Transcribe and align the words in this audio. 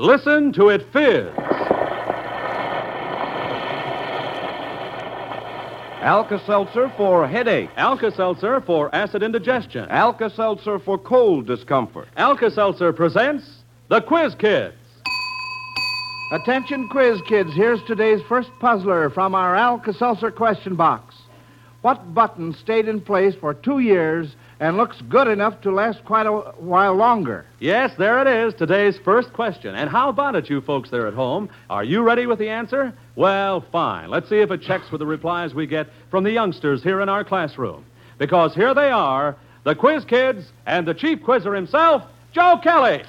Listen 0.00 0.50
to 0.54 0.70
it 0.70 0.80
fizz. 0.94 1.28
Alka 6.00 6.42
Seltzer 6.46 6.90
for 6.96 7.28
headache. 7.28 7.68
Alka 7.76 8.10
Seltzer 8.10 8.62
for 8.62 8.94
acid 8.94 9.22
indigestion. 9.22 9.86
Alka 9.90 10.30
Seltzer 10.30 10.78
for 10.78 10.96
cold 10.96 11.46
discomfort. 11.46 12.08
Alka 12.16 12.50
Seltzer 12.50 12.94
presents 12.94 13.44
The 13.88 14.00
Quiz 14.00 14.34
Kids. 14.36 14.74
Attention, 16.32 16.88
quiz 16.88 17.20
kids. 17.28 17.50
Here's 17.52 17.82
today's 17.82 18.22
first 18.26 18.48
puzzler 18.58 19.10
from 19.10 19.34
our 19.34 19.54
Alka 19.54 19.92
Seltzer 19.92 20.30
question 20.30 20.76
box. 20.76 21.14
What 21.82 22.14
button 22.14 22.54
stayed 22.54 22.88
in 22.88 23.02
place 23.02 23.34
for 23.34 23.52
two 23.52 23.80
years 23.80 24.34
and 24.60 24.76
looks 24.76 25.00
good 25.08 25.26
enough 25.26 25.60
to 25.62 25.72
last 25.72 26.04
quite 26.04 26.26
a 26.26 26.32
while 26.32 26.94
longer? 26.94 27.46
Yes, 27.58 27.92
there 27.98 28.20
it 28.20 28.28
is, 28.28 28.54
today's 28.54 28.98
first 28.98 29.32
question. 29.32 29.74
And 29.74 29.88
how 29.88 30.10
about 30.10 30.36
it, 30.36 30.50
you 30.50 30.60
folks 30.60 30.90
there 30.90 31.06
at 31.06 31.14
home? 31.14 31.48
Are 31.70 31.82
you 31.82 32.02
ready 32.02 32.26
with 32.26 32.38
the 32.38 32.50
answer? 32.50 32.92
Well, 33.16 33.64
fine. 33.72 34.10
Let's 34.10 34.28
see 34.28 34.40
if 34.40 34.50
it 34.50 34.62
checks 34.62 34.92
with 34.92 35.00
the 35.00 35.06
replies 35.06 35.54
we 35.54 35.66
get 35.66 35.88
from 36.10 36.24
the 36.24 36.30
youngsters 36.30 36.82
here 36.82 37.00
in 37.00 37.08
our 37.08 37.24
classroom. 37.24 37.84
Because 38.18 38.54
here 38.54 38.74
they 38.74 38.90
are, 38.90 39.34
the 39.64 39.74
quiz 39.74 40.04
kids 40.04 40.52
and 40.66 40.86
the 40.86 40.94
chief 40.94 41.22
quizzer 41.22 41.54
himself, 41.54 42.02
Joe 42.32 42.60
Kelly. 42.62 43.02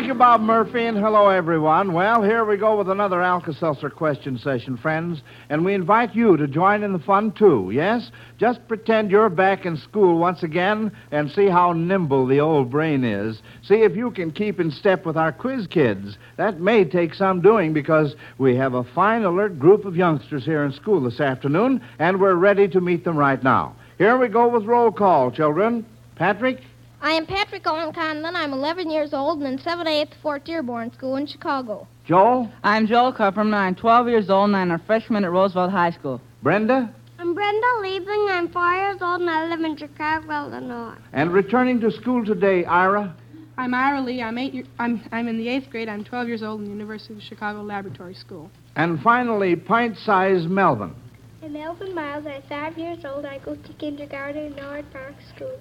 Thank 0.00 0.08
you, 0.08 0.14
Bob 0.14 0.40
Murphy, 0.40 0.86
and 0.86 0.96
hello, 0.96 1.28
everyone. 1.28 1.92
Well, 1.92 2.22
here 2.22 2.46
we 2.46 2.56
go 2.56 2.78
with 2.78 2.88
another 2.88 3.20
Alka 3.20 3.52
Seltzer 3.52 3.90
question 3.90 4.38
session, 4.38 4.78
friends, 4.78 5.20
and 5.50 5.62
we 5.62 5.74
invite 5.74 6.14
you 6.14 6.38
to 6.38 6.46
join 6.48 6.82
in 6.82 6.94
the 6.94 6.98
fun, 6.98 7.32
too, 7.32 7.70
yes? 7.70 8.10
Just 8.38 8.66
pretend 8.66 9.10
you're 9.10 9.28
back 9.28 9.66
in 9.66 9.76
school 9.76 10.16
once 10.16 10.42
again 10.42 10.90
and 11.10 11.30
see 11.30 11.48
how 11.48 11.74
nimble 11.74 12.26
the 12.26 12.40
old 12.40 12.70
brain 12.70 13.04
is. 13.04 13.42
See 13.60 13.82
if 13.82 13.94
you 13.94 14.10
can 14.10 14.30
keep 14.30 14.58
in 14.58 14.70
step 14.70 15.04
with 15.04 15.18
our 15.18 15.32
quiz 15.32 15.66
kids. 15.66 16.16
That 16.38 16.60
may 16.60 16.86
take 16.86 17.12
some 17.12 17.42
doing 17.42 17.74
because 17.74 18.16
we 18.38 18.56
have 18.56 18.72
a 18.72 18.84
fine, 18.94 19.24
alert 19.24 19.58
group 19.58 19.84
of 19.84 19.96
youngsters 19.96 20.46
here 20.46 20.64
in 20.64 20.72
school 20.72 21.02
this 21.02 21.20
afternoon, 21.20 21.82
and 21.98 22.18
we're 22.18 22.36
ready 22.36 22.68
to 22.68 22.80
meet 22.80 23.04
them 23.04 23.18
right 23.18 23.42
now. 23.44 23.76
Here 23.98 24.16
we 24.16 24.28
go 24.28 24.48
with 24.48 24.64
roll 24.64 24.92
call, 24.92 25.30
children. 25.30 25.84
Patrick? 26.16 26.60
I 27.02 27.12
am 27.12 27.24
Patrick 27.24 27.62
Owen 27.66 27.94
Conlon. 27.94 28.34
I'm 28.34 28.52
11 28.52 28.90
years 28.90 29.14
old 29.14 29.40
and 29.40 29.58
in 29.58 29.64
7th 29.64 29.86
8th 29.86 30.12
Fort 30.20 30.44
Dearborn 30.44 30.92
School 30.92 31.16
in 31.16 31.26
Chicago. 31.26 31.88
Joel? 32.04 32.52
I'm 32.62 32.86
Joel 32.86 33.14
Kupperman. 33.14 33.54
I'm 33.54 33.74
12 33.74 34.08
years 34.08 34.28
old 34.28 34.50
and 34.50 34.56
I'm 34.56 34.70
a 34.70 34.78
freshman 34.78 35.24
at 35.24 35.30
Roosevelt 35.30 35.70
High 35.70 35.92
School. 35.92 36.20
Brenda? 36.42 36.94
I'm 37.18 37.32
Brenda 37.34 37.66
Liebling. 37.80 38.30
I'm 38.30 38.50
four 38.50 38.74
years 38.74 38.98
old 39.00 39.22
and 39.22 39.30
I 39.30 39.48
live 39.48 39.60
in 39.60 39.78
Chicago, 39.78 40.48
Illinois. 40.48 40.94
And 41.14 41.32
returning 41.32 41.80
to 41.80 41.90
school 41.90 42.22
today, 42.22 42.66
Ira? 42.66 43.16
I'm 43.56 43.72
Ira 43.72 44.02
Lee. 44.02 44.20
I'm 44.20 44.36
eight. 44.36 44.52
Year, 44.52 44.64
I'm 44.78 45.02
I'm 45.10 45.26
in 45.26 45.38
the 45.38 45.48
eighth 45.48 45.70
grade. 45.70 45.88
I'm 45.88 46.04
12 46.04 46.28
years 46.28 46.42
old 46.42 46.60
in 46.60 46.66
the 46.66 46.72
University 46.72 47.14
of 47.14 47.22
Chicago 47.22 47.62
Laboratory 47.62 48.14
School. 48.14 48.50
And 48.76 49.00
finally, 49.00 49.56
pint-sized 49.56 50.50
Melvin. 50.50 50.94
I'm 51.42 51.54
Melvin 51.54 51.94
Miles. 51.94 52.26
I'm 52.26 52.42
five 52.42 52.76
years 52.76 53.06
old. 53.06 53.24
I 53.24 53.38
go 53.38 53.54
to 53.54 53.72
kindergarten 53.78 54.46
in 54.46 54.56
Norwood 54.56 54.92
Park 54.92 55.14
School. 55.34 55.58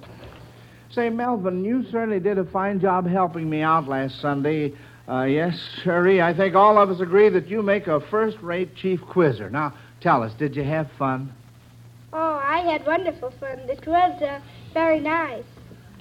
Say, 0.91 1.09
Melvin, 1.09 1.63
you 1.63 1.83
certainly 1.91 2.19
did 2.19 2.39
a 2.39 2.45
fine 2.45 2.79
job 2.79 3.07
helping 3.07 3.47
me 3.49 3.61
out 3.61 3.87
last 3.87 4.19
Sunday. 4.21 4.73
Uh, 5.07 5.23
yes, 5.23 5.59
Sherry, 5.83 6.21
I 6.21 6.33
think 6.33 6.55
all 6.55 6.77
of 6.77 6.89
us 6.89 6.99
agree 6.99 7.29
that 7.29 7.47
you 7.47 7.61
make 7.61 7.87
a 7.87 7.99
first-rate 7.99 8.75
chief 8.75 8.99
quizzer. 9.01 9.49
Now, 9.49 9.73
tell 10.01 10.23
us, 10.23 10.33
did 10.33 10.55
you 10.55 10.63
have 10.63 10.89
fun? 10.97 11.31
Oh, 12.11 12.41
I 12.43 12.59
had 12.59 12.85
wonderful 12.87 13.31
fun. 13.39 13.59
It 13.67 13.85
was 13.85 14.21
uh, 14.21 14.39
very 14.73 14.99
nice. 14.99 15.43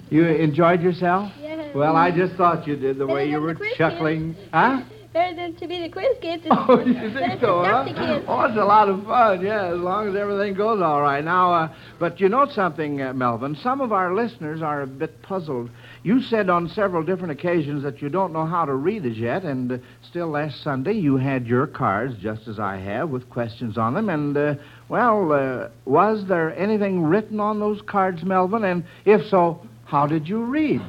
You 0.09 0.25
enjoyed 0.25 0.81
yourself? 0.81 1.31
Yes. 1.39 1.75
Well, 1.75 1.95
I 1.95 2.09
just 2.09 2.33
thought 2.33 2.67
you 2.67 2.75
did, 2.75 2.97
the 2.97 3.05
way 3.05 3.29
you 3.29 3.39
were 3.39 3.55
chuckling. 3.75 4.35
Huh? 4.51 4.83
Better 5.11 5.35
than 5.35 5.55
to 5.55 5.67
be 5.67 5.81
the 5.81 5.89
quiz 5.89 6.05
kids. 6.21 6.43
Oh, 6.51 6.79
you 6.85 6.93
think 6.93 7.41
so, 7.41 7.63
huh? 7.63 8.21
Oh, 8.27 8.41
it's 8.41 8.57
a 8.57 8.63
lot 8.63 8.89
of 8.89 9.03
fun, 9.05 9.43
yeah, 9.43 9.73
as 9.73 9.79
long 9.79 10.07
as 10.07 10.15
everything 10.15 10.53
goes 10.53 10.81
all 10.83 11.01
right. 11.01 11.23
Now, 11.23 11.51
uh, 11.51 11.73
but 11.99 12.19
you 12.19 12.29
know 12.29 12.47
something, 12.47 13.01
uh, 13.01 13.13
Melvin? 13.13 13.55
Some 13.55 13.81
of 13.81 13.91
our 13.91 14.13
listeners 14.13 14.61
are 14.61 14.83
a 14.83 14.87
bit 14.87 15.19
puzzled. 15.23 15.71
You 16.03 16.21
said 16.21 16.47
on 16.47 16.69
several 16.69 17.01
different 17.01 17.31
occasions 17.31 17.81
that 17.81 18.03
you 18.03 18.09
don't 18.09 18.31
know 18.33 18.45
how 18.45 18.65
to 18.65 18.75
read 18.75 19.03
as 19.07 19.17
yet, 19.17 19.43
and 19.45 19.71
uh, 19.71 19.77
still 20.07 20.27
last 20.29 20.63
Sunday 20.63 20.93
you 20.93 21.17
had 21.17 21.47
your 21.47 21.65
cards, 21.65 22.15
just 22.21 22.47
as 22.47 22.59
I 22.59 22.77
have, 22.77 23.09
with 23.09 23.27
questions 23.31 23.79
on 23.79 23.95
them, 23.95 24.09
and, 24.09 24.37
uh, 24.37 24.55
well, 24.89 25.31
uh, 25.31 25.69
was 25.85 26.25
there 26.27 26.55
anything 26.55 27.01
written 27.01 27.39
on 27.39 27.59
those 27.59 27.81
cards, 27.81 28.23
Melvin? 28.23 28.63
And 28.63 28.83
if 29.05 29.27
so, 29.29 29.65
how 29.85 30.05
did 30.05 30.27
you 30.27 30.43
read? 30.43 30.81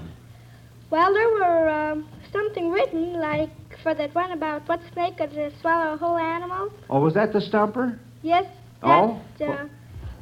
Well, 0.91 1.14
there 1.14 1.28
were 1.30 1.69
um, 1.70 2.09
something 2.32 2.70
written, 2.70 3.14
like 3.14 3.48
for 3.82 3.94
that 3.94 4.14
one 4.14 4.32
about 4.32 4.68
what 4.68 4.80
snake 4.92 5.16
could 5.18 5.36
uh, 5.36 5.50
swallow 5.60 5.94
a 5.94 5.96
whole 5.96 6.18
animal. 6.18 6.70
Oh, 6.88 7.00
was 7.00 7.14
that 7.14 7.32
the 7.32 7.41
stumper? 7.41 7.98
Yes. 8.22 8.46
Oh? 8.82 9.20
That, 9.38 9.48
uh, 9.48 9.66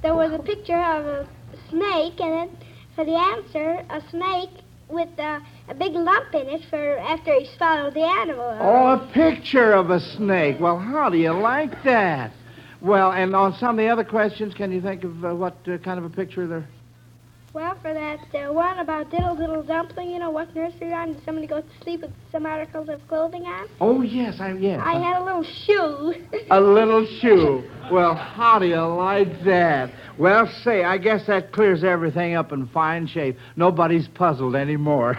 there 0.03 0.15
was 0.15 0.33
a 0.33 0.39
picture 0.39 0.81
of 0.81 1.07
a 1.07 1.29
snake, 1.71 2.21
and 2.21 2.33
then 2.33 2.57
for 2.95 3.05
the 3.05 3.17
answer, 3.17 3.85
a 3.91 4.03
snake 4.11 4.51
with 4.89 5.09
uh, 5.19 5.41
a 5.69 5.75
big 5.75 5.93
lump 5.93 6.35
in 6.35 6.49
it 6.49 6.63
for 6.71 6.99
after 6.99 7.35
he 7.35 7.47
swallowed 7.57 7.95
the 7.95 8.03
animal. 8.03 8.57
Oh, 8.61 8.87
a 8.93 9.11
picture 9.13 9.73
of 9.73 9.91
a 9.91 10.01
snake. 10.01 10.59
Well, 10.61 10.79
how 10.79 11.11
do 11.11 11.19
you 11.19 11.33
like 11.33 11.83
that? 11.85 12.33
Well, 12.81 13.13
and 13.13 13.35
on 13.35 13.55
some 13.55 13.71
of 13.71 13.77
the 13.77 13.89
other 13.89 14.05
questions, 14.05 14.55
can 14.55 14.71
you 14.73 14.81
think 14.81 15.05
of 15.05 15.25
uh, 15.25 15.35
what 15.35 15.57
uh, 15.67 15.79
kind 15.79 15.99
of 15.99 16.05
a 16.05 16.11
picture 16.11 16.47
there? 16.47 16.69
Well, 17.55 17.77
for 17.81 17.95
that 17.95 18.21
uh, 18.35 18.53
one 18.53 18.79
about 18.79 19.11
Diddle 19.11 19.35
Diddle 19.35 19.63
Dumpling, 19.63 20.11
you 20.11 20.19
know, 20.19 20.31
what 20.31 20.55
nursery 20.55 20.91
rhyme 20.91 21.15
did 21.15 21.25
somebody 21.25 21.47
go 21.47 21.63
to 21.63 21.67
sleep 21.83 22.03
with 22.03 22.13
some 22.31 22.45
articles 22.45 22.91
of 22.91 23.07
clothing 23.09 23.45
on? 23.45 23.67
Oh, 23.81 24.03
yes, 24.03 24.39
I 24.39 24.53
yes. 24.53 24.83
I 24.85 25.01
had 25.01 25.23
a 25.23 25.25
little 25.25 25.43
shoe. 25.43 26.15
a 26.51 26.61
little 26.61 27.07
shoe. 27.21 27.65
Well, 27.91 28.15
how 28.15 28.59
do 28.59 28.67
you 28.67 28.83
like 28.83 29.45
that? 29.45 29.91
Well, 30.19 30.47
say, 30.63 30.85
I 30.85 30.99
guess 30.99 31.27
that 31.27 31.53
clears 31.53 31.85
everything 31.85 32.35
up 32.35 32.53
in 32.53 32.67
fine 32.67 33.07
shape. 33.07 33.39
Nobody's 33.57 34.09
puzzled 34.09 34.55
anymore. 34.55 35.17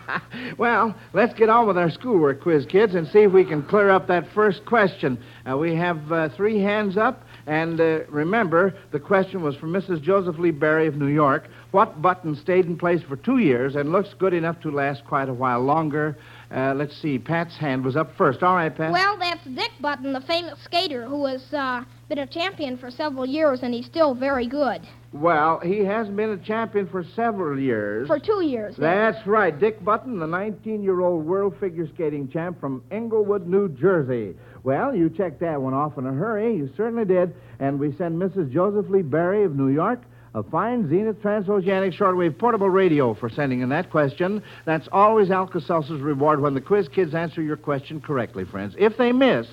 well, 0.58 0.94
let's 1.12 1.34
get 1.34 1.50
on 1.50 1.66
with 1.66 1.76
our 1.76 1.90
schoolwork 1.90 2.40
quiz, 2.40 2.64
kids, 2.64 2.94
and 2.94 3.06
see 3.08 3.24
if 3.24 3.32
we 3.32 3.44
can 3.44 3.62
clear 3.62 3.90
up 3.90 4.06
that 4.06 4.24
first 4.34 4.64
question. 4.64 5.18
Uh, 5.50 5.58
we 5.58 5.74
have 5.74 6.10
uh, 6.10 6.30
three 6.30 6.58
hands 6.58 6.96
up, 6.96 7.25
and 7.46 7.80
uh, 7.80 8.04
remember, 8.08 8.74
the 8.90 8.98
question 8.98 9.42
was 9.42 9.54
from 9.56 9.72
Mrs. 9.72 10.02
Joseph 10.02 10.38
Lee 10.38 10.50
Berry 10.50 10.88
of 10.88 10.96
New 10.96 11.06
York. 11.06 11.48
What 11.70 12.02
button 12.02 12.34
stayed 12.34 12.66
in 12.66 12.76
place 12.76 13.02
for 13.08 13.16
two 13.16 13.38
years 13.38 13.76
and 13.76 13.92
looks 13.92 14.14
good 14.18 14.34
enough 14.34 14.60
to 14.62 14.70
last 14.70 15.04
quite 15.04 15.28
a 15.28 15.34
while 15.34 15.60
longer? 15.62 16.18
Uh, 16.50 16.74
let's 16.74 16.96
see. 17.00 17.18
Pat's 17.18 17.56
hand 17.56 17.84
was 17.84 17.96
up 17.96 18.10
first. 18.16 18.42
All 18.42 18.54
right, 18.54 18.74
Pat. 18.74 18.92
Well, 18.92 19.16
that's 19.18 19.44
Dick 19.44 19.72
Button, 19.80 20.12
the 20.12 20.20
famous 20.20 20.58
skater 20.64 21.06
who 21.06 21.26
has 21.26 21.42
uh, 21.52 21.84
been 22.08 22.18
a 22.18 22.26
champion 22.26 22.78
for 22.78 22.90
several 22.90 23.26
years, 23.26 23.60
and 23.62 23.74
he's 23.74 23.86
still 23.86 24.14
very 24.14 24.46
good. 24.46 24.82
Well, 25.12 25.60
he 25.60 25.78
has 25.78 26.08
been 26.08 26.30
a 26.30 26.36
champion 26.36 26.88
for 26.88 27.02
several 27.14 27.58
years. 27.58 28.06
For 28.06 28.18
two 28.18 28.42
years. 28.42 28.76
That's 28.76 29.26
right. 29.26 29.58
Dick 29.58 29.82
Button, 29.84 30.18
the 30.18 30.26
19 30.26 30.82
year 30.82 31.00
old 31.00 31.24
world 31.24 31.54
figure 31.58 31.88
skating 31.94 32.28
champ 32.28 32.60
from 32.60 32.82
Englewood, 32.90 33.46
New 33.46 33.68
Jersey. 33.68 34.36
Well, 34.66 34.96
you 34.96 35.08
checked 35.08 35.38
that 35.42 35.62
one 35.62 35.74
off 35.74 35.96
in 35.96 36.06
a 36.06 36.12
hurry. 36.12 36.56
You 36.56 36.68
certainly 36.76 37.04
did. 37.04 37.32
And 37.60 37.78
we 37.78 37.92
send 37.92 38.20
Mrs. 38.20 38.52
Joseph 38.52 38.90
Lee 38.90 39.00
Berry 39.00 39.44
of 39.44 39.54
New 39.54 39.68
York 39.68 40.02
a 40.34 40.42
fine 40.42 40.88
Zenith 40.88 41.22
transoceanic 41.22 41.96
shortwave 41.96 42.36
portable 42.36 42.68
radio 42.68 43.14
for 43.14 43.30
sending 43.30 43.60
in 43.60 43.68
that 43.68 43.92
question. 43.92 44.42
That's 44.64 44.88
always 44.90 45.30
Alka 45.30 45.60
Seltzer's 45.60 46.00
reward 46.00 46.40
when 46.40 46.54
the 46.54 46.60
quiz 46.60 46.88
kids 46.88 47.14
answer 47.14 47.42
your 47.42 47.56
question 47.56 48.00
correctly, 48.00 48.44
friends. 48.44 48.74
If 48.76 48.96
they 48.96 49.12
miss, 49.12 49.46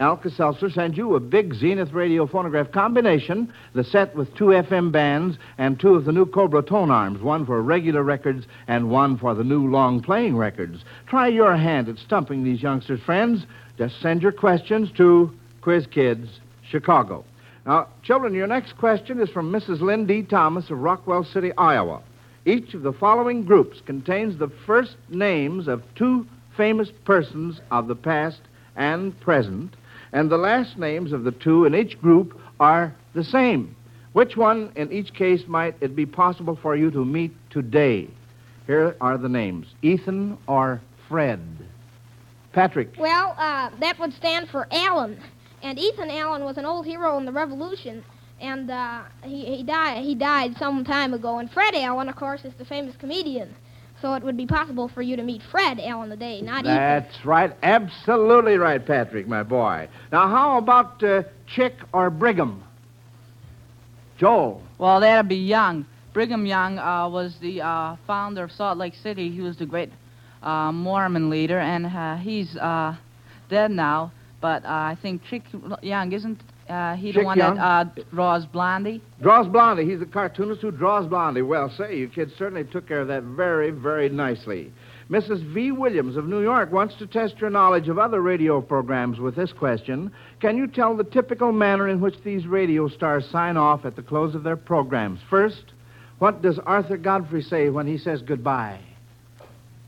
Alka 0.00 0.30
Seltzer 0.30 0.68
sends 0.68 0.98
you 0.98 1.14
a 1.14 1.20
big 1.20 1.54
Zenith 1.54 1.92
radio 1.92 2.26
phonograph 2.26 2.70
combination, 2.70 3.50
the 3.72 3.84
set 3.84 4.14
with 4.16 4.34
two 4.34 4.46
FM 4.46 4.92
bands 4.92 5.38
and 5.56 5.80
two 5.80 5.94
of 5.94 6.04
the 6.04 6.12
new 6.12 6.26
Cobra 6.26 6.62
tone 6.62 6.90
arms, 6.90 7.22
one 7.22 7.46
for 7.46 7.62
regular 7.62 8.02
records 8.02 8.46
and 8.66 8.90
one 8.90 9.16
for 9.16 9.34
the 9.34 9.44
new 9.44 9.70
long 9.70 10.02
playing 10.02 10.36
records. 10.36 10.84
Try 11.06 11.28
your 11.28 11.56
hand 11.56 11.88
at 11.88 11.98
stumping 11.98 12.42
these 12.42 12.62
youngsters, 12.62 13.00
friends. 13.00 13.46
Just 13.78 14.00
send 14.00 14.22
your 14.22 14.32
questions 14.32 14.90
to 14.96 15.30
Quiz 15.60 15.86
Kids, 15.86 16.28
Chicago. 16.68 17.24
Now, 17.66 17.88
children, 18.02 18.32
your 18.32 18.46
next 18.46 18.78
question 18.78 19.20
is 19.20 19.28
from 19.28 19.52
Mrs. 19.52 19.80
Lynn 19.80 20.06
D. 20.06 20.22
Thomas 20.22 20.70
of 20.70 20.78
Rockwell 20.78 21.24
City, 21.24 21.52
Iowa. 21.58 22.00
Each 22.46 22.74
of 22.74 22.82
the 22.82 22.92
following 22.92 23.44
groups 23.44 23.82
contains 23.84 24.38
the 24.38 24.50
first 24.66 24.96
names 25.08 25.68
of 25.68 25.82
two 25.94 26.26
famous 26.56 26.90
persons 27.04 27.60
of 27.70 27.88
the 27.88 27.96
past 27.96 28.40
and 28.76 29.18
present, 29.20 29.74
and 30.12 30.30
the 30.30 30.38
last 30.38 30.78
names 30.78 31.12
of 31.12 31.24
the 31.24 31.32
two 31.32 31.64
in 31.64 31.74
each 31.74 32.00
group 32.00 32.40
are 32.60 32.94
the 33.14 33.24
same. 33.24 33.74
Which 34.12 34.36
one 34.36 34.72
in 34.76 34.90
each 34.92 35.12
case 35.12 35.42
might 35.46 35.74
it 35.80 35.94
be 35.94 36.06
possible 36.06 36.56
for 36.56 36.76
you 36.76 36.90
to 36.92 37.04
meet 37.04 37.32
today? 37.50 38.08
Here 38.66 38.96
are 39.00 39.18
the 39.18 39.28
names 39.28 39.66
Ethan 39.82 40.38
or 40.46 40.80
Fred. 41.08 41.40
Patrick. 42.56 42.94
Well, 42.98 43.34
uh, 43.36 43.68
that 43.80 43.98
would 43.98 44.14
stand 44.14 44.48
for 44.48 44.66
Allen. 44.70 45.20
And 45.62 45.78
Ethan 45.78 46.10
Allen 46.10 46.42
was 46.42 46.56
an 46.56 46.64
old 46.64 46.86
hero 46.86 47.18
in 47.18 47.26
the 47.26 47.32
Revolution. 47.32 48.02
And 48.40 48.70
uh, 48.70 49.02
he, 49.22 49.44
he, 49.56 49.62
died, 49.62 50.02
he 50.02 50.14
died 50.14 50.56
some 50.56 50.82
time 50.82 51.12
ago. 51.12 51.38
And 51.38 51.50
Fred 51.50 51.74
Allen, 51.74 52.08
of 52.08 52.16
course, 52.16 52.46
is 52.46 52.54
the 52.54 52.64
famous 52.64 52.96
comedian. 52.96 53.54
So 54.00 54.14
it 54.14 54.22
would 54.22 54.38
be 54.38 54.46
possible 54.46 54.88
for 54.88 55.02
you 55.02 55.16
to 55.16 55.22
meet 55.22 55.42
Fred 55.50 55.78
Allen 55.80 56.08
today, 56.08 56.40
not 56.40 56.64
Ethan. 56.64 56.76
That's 56.76 57.26
right. 57.26 57.52
Absolutely 57.62 58.56
right, 58.56 58.84
Patrick, 58.84 59.28
my 59.28 59.42
boy. 59.42 59.86
Now, 60.10 60.26
how 60.28 60.56
about 60.56 61.02
uh, 61.02 61.24
Chick 61.46 61.74
or 61.92 62.08
Brigham? 62.08 62.64
Joel. 64.16 64.62
Well, 64.78 65.00
that'd 65.00 65.28
be 65.28 65.36
Young. 65.36 65.84
Brigham 66.14 66.46
Young 66.46 66.78
uh, 66.78 67.06
was 67.10 67.36
the 67.42 67.60
uh, 67.60 67.96
founder 68.06 68.44
of 68.44 68.52
Salt 68.52 68.78
Lake 68.78 68.94
City. 68.94 69.30
He 69.30 69.42
was 69.42 69.58
the 69.58 69.66
great 69.66 69.90
uh, 70.46 70.72
Mormon 70.72 71.28
leader, 71.28 71.58
and 71.58 71.86
uh, 71.86 72.16
he's 72.16 72.56
uh, 72.56 72.96
dead 73.50 73.70
now. 73.70 74.12
But 74.40 74.64
uh, 74.64 74.68
I 74.68 74.98
think 75.02 75.22
Chick 75.28 75.42
Young 75.82 76.12
isn't 76.12 76.40
uh, 76.68 76.94
he 76.96 77.12
the 77.12 77.24
one 77.24 77.38
Young? 77.38 77.56
that 77.56 77.62
uh, 77.62 77.84
draws 78.10 78.46
Blondie? 78.46 79.02
Draws 79.20 79.48
Blondie. 79.48 79.84
He's 79.84 80.00
the 80.00 80.06
cartoonist 80.06 80.60
who 80.60 80.70
draws 80.70 81.06
Blondie. 81.06 81.42
Well, 81.42 81.70
say, 81.70 81.98
you 81.98 82.08
kids 82.08 82.32
certainly 82.38 82.64
took 82.64 82.86
care 82.86 83.00
of 83.00 83.08
that 83.08 83.22
very, 83.22 83.70
very 83.70 84.08
nicely. 84.08 84.72
Mrs. 85.10 85.42
V. 85.54 85.70
Williams 85.70 86.16
of 86.16 86.26
New 86.26 86.42
York 86.42 86.72
wants 86.72 86.96
to 86.96 87.06
test 87.06 87.38
your 87.38 87.50
knowledge 87.50 87.88
of 87.88 87.98
other 87.98 88.20
radio 88.20 88.60
programs 88.60 89.20
with 89.20 89.36
this 89.36 89.52
question. 89.52 90.10
Can 90.40 90.56
you 90.56 90.66
tell 90.66 90.96
the 90.96 91.04
typical 91.04 91.52
manner 91.52 91.88
in 91.88 92.00
which 92.00 92.20
these 92.24 92.46
radio 92.46 92.88
stars 92.88 93.24
sign 93.30 93.56
off 93.56 93.84
at 93.84 93.94
the 93.94 94.02
close 94.02 94.34
of 94.34 94.42
their 94.42 94.56
programs? 94.56 95.20
First, 95.30 95.72
what 96.18 96.42
does 96.42 96.58
Arthur 96.58 96.96
Godfrey 96.96 97.42
say 97.42 97.68
when 97.68 97.86
he 97.86 97.98
says 97.98 98.20
goodbye? 98.22 98.80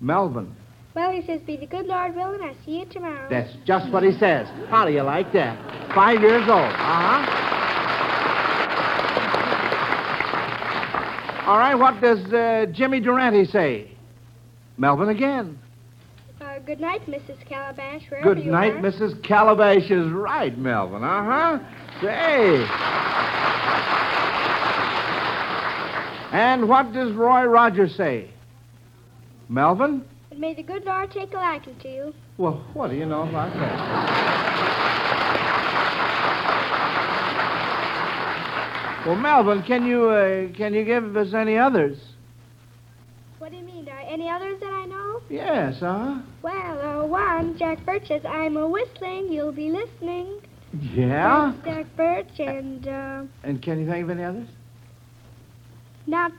Melvin. 0.00 0.54
Well, 0.94 1.12
he 1.12 1.22
says, 1.24 1.40
be 1.42 1.56
the 1.56 1.66
good 1.66 1.86
Lord 1.86 2.14
willing, 2.16 2.40
I'll 2.42 2.56
see 2.64 2.80
you 2.80 2.86
tomorrow. 2.86 3.28
That's 3.30 3.52
just 3.64 3.90
what 3.90 4.02
he 4.02 4.12
says. 4.18 4.48
How 4.68 4.84
do 4.84 4.92
you 4.92 5.02
like 5.02 5.32
that? 5.32 5.56
Five 5.94 6.20
years 6.22 6.42
old. 6.48 6.50
Uh 6.50 6.74
huh. 6.74 7.44
All 11.46 11.58
right, 11.58 11.74
what 11.74 12.00
does 12.00 12.18
uh, 12.32 12.66
Jimmy 12.72 13.00
Durante 13.00 13.44
say? 13.46 13.90
Melvin 14.76 15.08
again. 15.08 15.58
Uh, 16.40 16.58
good 16.58 16.80
night, 16.80 17.06
Mrs. 17.06 17.42
Calabash, 17.48 18.02
wherever 18.10 18.34
Good 18.34 18.44
you 18.44 18.50
night, 18.50 18.74
are. 18.74 18.80
Mrs. 18.80 19.22
Calabash 19.22 19.90
is 19.90 20.10
right, 20.10 20.56
Melvin. 20.58 21.02
Uh 21.02 21.24
huh. 21.24 21.58
Say. 22.02 22.66
And 26.32 26.68
what 26.68 26.92
does 26.92 27.12
Roy 27.12 27.44
Rogers 27.44 27.94
say? 27.96 28.30
Melvin? 29.48 30.04
And 30.30 30.40
may 30.40 30.54
the 30.54 30.62
good 30.62 30.84
Lord 30.84 31.10
take 31.10 31.32
a 31.32 31.36
liking 31.36 31.76
to 31.80 31.88
you. 31.88 32.14
Well, 32.36 32.64
what 32.74 32.90
do 32.90 32.96
you 32.96 33.06
know 33.06 33.22
about 33.22 33.52
that? 33.54 34.88
Well, 39.06 39.16
Melvin, 39.16 39.62
can 39.62 39.86
you 39.86 40.10
uh, 40.10 40.52
can 40.54 40.74
you 40.74 40.84
give 40.84 41.16
us 41.16 41.32
any 41.32 41.56
others? 41.56 41.98
What 43.38 43.52
do 43.52 43.56
you 43.56 43.62
mean? 43.64 43.88
Are 43.88 44.00
any 44.00 44.28
others 44.28 44.60
that 44.60 44.70
I 44.70 44.84
know? 44.84 45.22
Yes, 45.30 45.76
huh? 45.80 46.20
Well, 46.42 47.02
uh, 47.02 47.06
one, 47.06 47.56
Jack 47.56 47.78
Berch 47.86 48.08
says, 48.08 48.22
I'm 48.28 48.56
a 48.56 48.68
whistling, 48.68 49.32
you'll 49.32 49.52
be 49.52 49.70
listening. 49.70 50.40
Yeah. 50.82 51.54
That's 51.64 51.76
Jack 51.76 51.86
Berch, 51.96 52.38
and 52.40 52.86
uh, 52.86 53.22
And 53.44 53.62
can 53.62 53.80
you 53.80 53.86
think 53.88 54.04
of 54.04 54.10
any 54.10 54.24
others? 54.24 54.48
not 56.06 56.32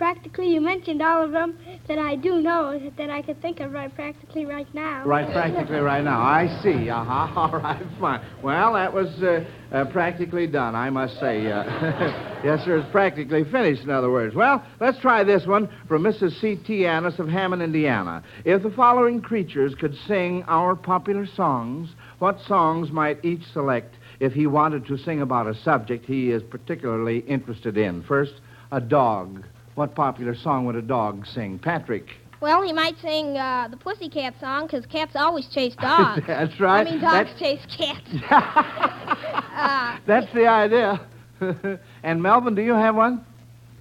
practically, 0.00 0.48
you 0.48 0.62
mentioned 0.62 1.02
all 1.02 1.22
of 1.22 1.30
them 1.30 1.58
that 1.86 1.98
I 1.98 2.16
do 2.16 2.40
know 2.40 2.80
that 2.96 3.10
I 3.10 3.20
can 3.20 3.34
think 3.34 3.60
of 3.60 3.70
right 3.72 3.94
practically 3.94 4.46
right 4.46 4.66
now. 4.74 5.04
Right, 5.04 5.30
practically 5.30 5.80
right 5.80 6.02
now. 6.02 6.22
I 6.22 6.46
see. 6.62 6.88
Uh 6.88 7.04
huh. 7.04 7.28
All 7.40 7.60
right, 7.60 7.82
fine. 8.00 8.24
Well, 8.42 8.72
that 8.72 8.94
was 8.94 9.08
uh, 9.22 9.44
uh, 9.70 9.84
practically 9.92 10.46
done, 10.46 10.74
I 10.74 10.88
must 10.88 11.20
say. 11.20 11.52
Uh, 11.52 11.64
yes, 12.42 12.64
sir. 12.64 12.78
It's 12.78 12.90
practically 12.90 13.44
finished, 13.44 13.82
in 13.82 13.90
other 13.90 14.10
words. 14.10 14.34
Well, 14.34 14.64
let's 14.80 14.98
try 15.00 15.22
this 15.22 15.44
one 15.46 15.68
from 15.86 16.02
Mrs. 16.02 16.40
C.T. 16.40 16.86
Annis 16.86 17.18
of 17.18 17.28
Hammond, 17.28 17.60
Indiana. 17.60 18.22
If 18.46 18.62
the 18.62 18.70
following 18.70 19.20
creatures 19.20 19.74
could 19.74 19.94
sing 20.08 20.44
our 20.48 20.74
popular 20.76 21.26
songs, 21.26 21.90
what 22.20 22.40
songs 22.48 22.90
might 22.90 23.22
each 23.22 23.44
select 23.52 23.96
if 24.18 24.32
he 24.32 24.46
wanted 24.46 24.86
to 24.86 24.96
sing 24.96 25.20
about 25.20 25.46
a 25.46 25.54
subject 25.54 26.06
he 26.06 26.30
is 26.30 26.42
particularly 26.42 27.18
interested 27.18 27.76
in? 27.76 28.02
First, 28.02 28.40
a 28.72 28.80
dog. 28.80 29.44
What 29.74 29.94
popular 29.94 30.34
song 30.34 30.66
would 30.66 30.76
a 30.76 30.82
dog 30.82 31.26
sing? 31.26 31.58
Patrick. 31.58 32.06
Well, 32.40 32.62
he 32.62 32.72
might 32.72 32.98
sing 33.00 33.36
uh, 33.36 33.68
the 33.70 33.76
Pussycat 33.76 34.34
song, 34.40 34.66
because 34.66 34.86
cats 34.86 35.12
always 35.14 35.46
chase 35.48 35.74
dogs. 35.80 36.22
That's 36.26 36.58
right. 36.58 36.86
I 36.86 36.90
mean, 36.90 37.00
dogs 37.00 37.30
That's- 37.30 37.38
chase 37.38 37.66
cats. 37.76 39.06
Uh, 39.52 39.98
That's 40.06 40.32
the 40.32 40.46
idea. 40.46 41.00
and 42.02 42.22
Melvin, 42.22 42.54
do 42.54 42.62
you 42.62 42.72
have 42.72 42.94
one? 42.94 43.26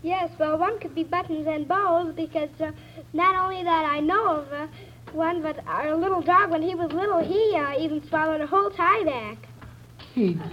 Yes, 0.03 0.30
well, 0.38 0.57
one 0.57 0.77
could 0.80 0.94
be 0.94 1.03
buttons 1.06 1.47
and 1.47 1.68
bows 1.69 2.13
because 2.15 2.50
uh, 2.59 2.71
not 3.13 3.36
only 3.36 3.63
that 3.63 3.86
I 3.86 4.01
know 4.01 4.27
of 4.41 4.51
uh, 4.51 4.68
one, 5.13 5.41
but 5.41 5.63
our 5.68 5.95
little 5.95 6.21
dog, 6.21 6.50
when 6.51 6.62
he 6.62 6.75
was 6.75 6.91
little, 6.91 7.19
he 7.24 7.56
uh, 7.56 7.80
even 7.80 8.06
swallowed 8.09 8.41
a 8.41 8.47
whole 8.47 8.69
tie 8.71 9.03
back. 9.06 9.38
He 10.13 10.33
did. 10.33 10.51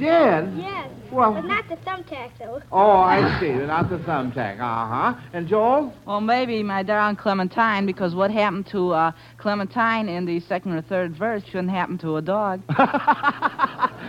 Yes, 0.57 0.91
Well- 1.11 1.33
but 1.35 1.45
not 1.47 1.69
the 1.69 1.77
thumbtack, 1.77 2.31
though. 2.39 2.61
Oh, 2.71 2.91
I 2.99 3.41
see. 3.41 3.51
Not 3.53 3.89
the 3.89 3.99
thumbtack. 3.99 4.61
Uh 4.61 5.13
huh. 5.13 5.21
And 5.33 5.49
Joel? 5.49 5.93
Well, 6.07 6.21
maybe 6.21 6.63
my 6.63 6.83
darling 6.83 7.17
Clementine, 7.17 7.87
because 7.87 8.15
what 8.15 8.31
happened 8.31 8.67
to 8.73 8.93
uh, 8.93 9.13
Clementine 9.39 10.09
in 10.09 10.25
the 10.27 10.41
second 10.41 10.73
or 10.73 10.83
third 10.83 11.17
verse 11.17 11.43
shouldn't 11.47 11.71
happen 11.71 11.97
to 11.99 12.17
a 12.17 12.23
dog. 12.23 12.61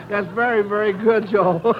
That's 0.09 0.27
very, 0.35 0.67
very 0.67 0.91
good, 0.93 1.27
Joel. 1.31 1.61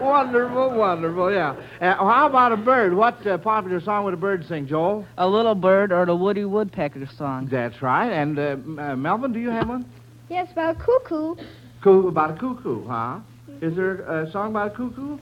wonderful, 0.00 0.76
wonderful. 0.76 1.32
Yeah. 1.32 1.54
Uh, 1.80 1.94
how 1.96 2.26
about 2.28 2.52
a 2.52 2.56
bird? 2.56 2.94
What 2.94 3.24
uh, 3.26 3.38
popular 3.38 3.80
song 3.80 4.04
would 4.04 4.14
a 4.14 4.18
bird 4.18 4.44
sing, 4.48 4.66
Joel? 4.66 5.04
a 5.16 5.26
little 5.28 5.54
bird 5.54 5.92
or 5.92 6.04
the 6.06 6.16
Woody 6.16 6.44
Woodpecker 6.44 7.06
song. 7.16 7.48
That's 7.50 7.80
right. 7.82 8.10
And 8.10 8.38
uh, 8.38 8.42
uh, 8.82 8.96
Melvin, 8.96 9.32
do 9.32 9.38
you 9.40 9.50
have 9.50 9.68
one? 9.68 9.86
Yes, 10.28 10.48
well, 10.54 10.74
cuckoo. 10.74 11.34
Coo- 11.82 12.08
about 12.08 12.30
a 12.36 12.38
cuckoo, 12.38 12.86
huh? 12.86 13.20
Is 13.62 13.74
there 13.76 14.02
a 14.02 14.30
song 14.30 14.50
about 14.50 14.72
a 14.72 14.76
cuckoo? 14.76 15.18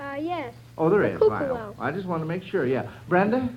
Uh, 0.00 0.14
yes. 0.20 0.54
Oh, 0.76 0.90
there 0.90 1.00
The 1.02 1.14
is. 1.14 1.18
cuckoo 1.18 1.54
Wow. 1.54 1.74
I 1.78 1.90
just 1.90 2.06
want 2.06 2.22
to 2.22 2.26
make 2.26 2.42
sure. 2.42 2.66
Yeah. 2.66 2.90
Brenda? 3.08 3.48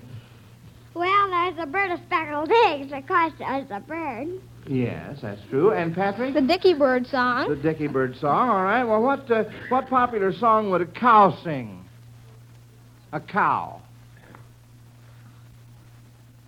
Well, 0.94 1.30
there's 1.30 1.58
a 1.58 1.66
bird 1.66 1.92
of 1.92 2.00
speckled 2.06 2.52
eggs. 2.68 2.92
Of 2.92 3.08
course, 3.08 3.34
there's 3.40 3.70
a 3.72 3.80
bird. 3.80 4.28
Yes, 4.68 5.20
that's 5.22 5.42
true. 5.50 5.72
And 5.72 5.96
Patrick? 5.96 6.34
the 6.34 6.42
Dicky 6.42 6.74
Bird 6.74 7.08
song. 7.08 7.50
The 7.50 7.56
Dickie 7.56 7.88
Bird 7.88 8.16
song. 8.18 8.50
All 8.50 8.64
right. 8.64 8.84
Well, 8.84 9.02
what 9.02 9.30
uh, 9.32 9.46
what 9.70 9.88
popular 9.90 10.32
song 10.34 10.70
would 10.70 10.82
a 10.82 10.86
cow 10.86 11.36
sing? 11.44 11.84
A 13.12 13.20
cow. 13.20 13.82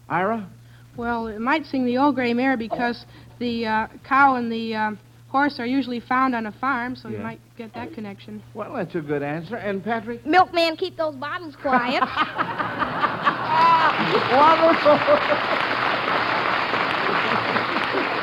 Ira? 0.10 0.48
Well, 0.96 1.27
it 1.27 1.39
might 1.39 1.65
sing 1.65 1.86
the 1.86 1.98
old 1.98 2.15
gray 2.15 2.34
mare 2.34 2.55
because 2.55 3.05
the 3.43 3.67
uh, 3.67 3.88
cow 4.07 4.35
and 4.35 4.51
the 4.51 4.73
um, 4.73 5.00
horse 5.27 5.59
are 5.59 5.65
usually 5.65 6.00
found 6.00 6.33
on 6.33 6.45
a 6.45 6.51
farm, 6.53 6.95
so 6.95 7.09
you 7.09 7.17
Yeah. 7.17 7.23
might 7.23 7.41
get 7.57 7.73
that 7.73 7.93
connection. 7.93 8.41
Well, 8.53 8.73
that's 8.73 8.95
a 8.95 9.01
good 9.01 9.21
answer. 9.21 9.57
And 9.57 9.83
Patrick? 9.83 10.25
Milkman, 10.25 10.77
keep 10.77 10.95
those 10.97 11.15
bottles 11.15 11.55
quiet. 11.55 12.01
Wonderful. 14.31 15.00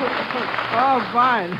oh, 0.72 1.10
fine. 1.12 1.50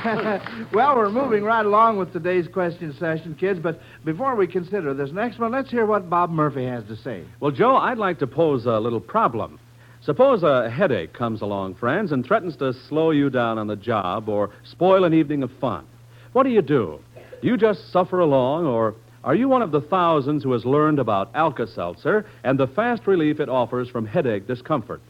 well, 0.72 0.96
we're 0.96 1.10
moving 1.10 1.42
right 1.44 1.66
along 1.66 1.98
with 1.98 2.12
today's 2.12 2.48
question 2.48 2.94
session, 2.98 3.34
kids. 3.34 3.60
But 3.60 3.80
before 4.04 4.36
we 4.36 4.46
consider 4.46 4.94
this 4.94 5.10
next 5.12 5.38
one, 5.38 5.52
let's 5.52 5.70
hear 5.70 5.84
what 5.84 6.08
Bob 6.08 6.30
Murphy 6.30 6.64
has 6.64 6.84
to 6.84 6.96
say. 6.96 7.24
Well, 7.40 7.50
Joe, 7.50 7.76
I'd 7.76 7.98
like 7.98 8.18
to 8.20 8.26
pose 8.26 8.64
a 8.66 8.78
little 8.78 9.00
problem. 9.00 9.58
Suppose 10.02 10.42
a 10.42 10.70
headache 10.70 11.12
comes 11.12 11.42
along, 11.42 11.74
friends, 11.74 12.10
and 12.10 12.24
threatens 12.24 12.56
to 12.56 12.72
slow 12.72 13.10
you 13.10 13.28
down 13.28 13.58
on 13.58 13.66
the 13.66 13.76
job 13.76 14.30
or 14.30 14.50
spoil 14.64 15.04
an 15.04 15.12
evening 15.12 15.42
of 15.42 15.50
fun. 15.60 15.84
What 16.32 16.44
do 16.44 16.50
you 16.50 16.62
do? 16.62 17.00
You 17.42 17.58
just 17.58 17.92
suffer 17.92 18.20
along, 18.20 18.64
or 18.66 18.94
are 19.24 19.34
you 19.34 19.46
one 19.46 19.60
of 19.60 19.72
the 19.72 19.82
thousands 19.82 20.42
who 20.42 20.52
has 20.52 20.64
learned 20.64 20.98
about 20.98 21.30
Alka 21.34 21.66
Seltzer 21.66 22.24
and 22.44 22.58
the 22.58 22.66
fast 22.66 23.06
relief 23.06 23.40
it 23.40 23.50
offers 23.50 23.90
from 23.90 24.06
headache 24.06 24.46
discomfort? 24.46 25.02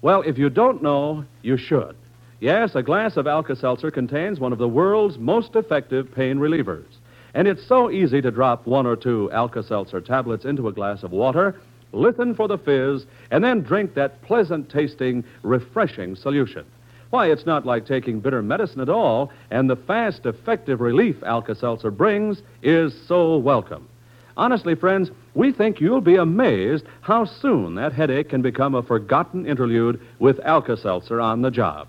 Well, 0.00 0.22
if 0.22 0.38
you 0.38 0.48
don't 0.48 0.80
know, 0.80 1.24
you 1.42 1.56
should. 1.56 1.96
Yes, 2.38 2.76
a 2.76 2.84
glass 2.84 3.16
of 3.16 3.26
Alka 3.26 3.56
Seltzer 3.56 3.90
contains 3.90 4.38
one 4.38 4.52
of 4.52 4.58
the 4.58 4.68
world's 4.68 5.18
most 5.18 5.56
effective 5.56 6.14
pain 6.14 6.38
relievers. 6.38 6.86
And 7.34 7.48
it's 7.48 7.66
so 7.66 7.90
easy 7.90 8.20
to 8.22 8.30
drop 8.30 8.66
one 8.66 8.86
or 8.86 8.96
two 8.96 9.30
Alka 9.32 9.64
Seltzer 9.64 10.00
tablets 10.00 10.44
into 10.44 10.68
a 10.68 10.72
glass 10.72 11.02
of 11.02 11.10
water, 11.10 11.60
listen 11.92 12.34
for 12.34 12.48
the 12.48 12.58
fizz, 12.58 13.06
and 13.30 13.42
then 13.42 13.62
drink 13.62 13.94
that 13.94 14.22
pleasant 14.22 14.70
tasting, 14.70 15.24
refreshing 15.42 16.16
solution. 16.16 16.64
Why, 17.10 17.26
it's 17.26 17.46
not 17.46 17.66
like 17.66 17.86
taking 17.86 18.20
bitter 18.20 18.42
medicine 18.42 18.80
at 18.80 18.88
all, 18.88 19.32
and 19.50 19.68
the 19.68 19.76
fast, 19.76 20.26
effective 20.26 20.80
relief 20.80 21.22
Alka 21.24 21.54
Seltzer 21.56 21.90
brings 21.90 22.42
is 22.62 22.94
so 23.06 23.36
welcome. 23.36 23.88
Honestly, 24.36 24.74
friends, 24.76 25.10
we 25.34 25.52
think 25.52 25.80
you'll 25.80 26.00
be 26.00 26.16
amazed 26.16 26.84
how 27.00 27.24
soon 27.24 27.74
that 27.74 27.92
headache 27.92 28.28
can 28.28 28.42
become 28.42 28.74
a 28.74 28.82
forgotten 28.82 29.44
interlude 29.44 30.00
with 30.20 30.38
Alka 30.40 30.76
Seltzer 30.76 31.20
on 31.20 31.42
the 31.42 31.50
job. 31.50 31.88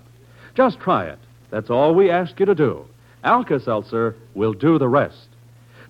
Just 0.54 0.80
try 0.80 1.04
it. 1.06 1.18
That's 1.50 1.70
all 1.70 1.94
we 1.94 2.10
ask 2.10 2.38
you 2.40 2.46
to 2.46 2.54
do. 2.54 2.84
Alka 3.22 3.60
Seltzer 3.60 4.16
will 4.34 4.52
do 4.52 4.78
the 4.78 4.88
rest. 4.88 5.28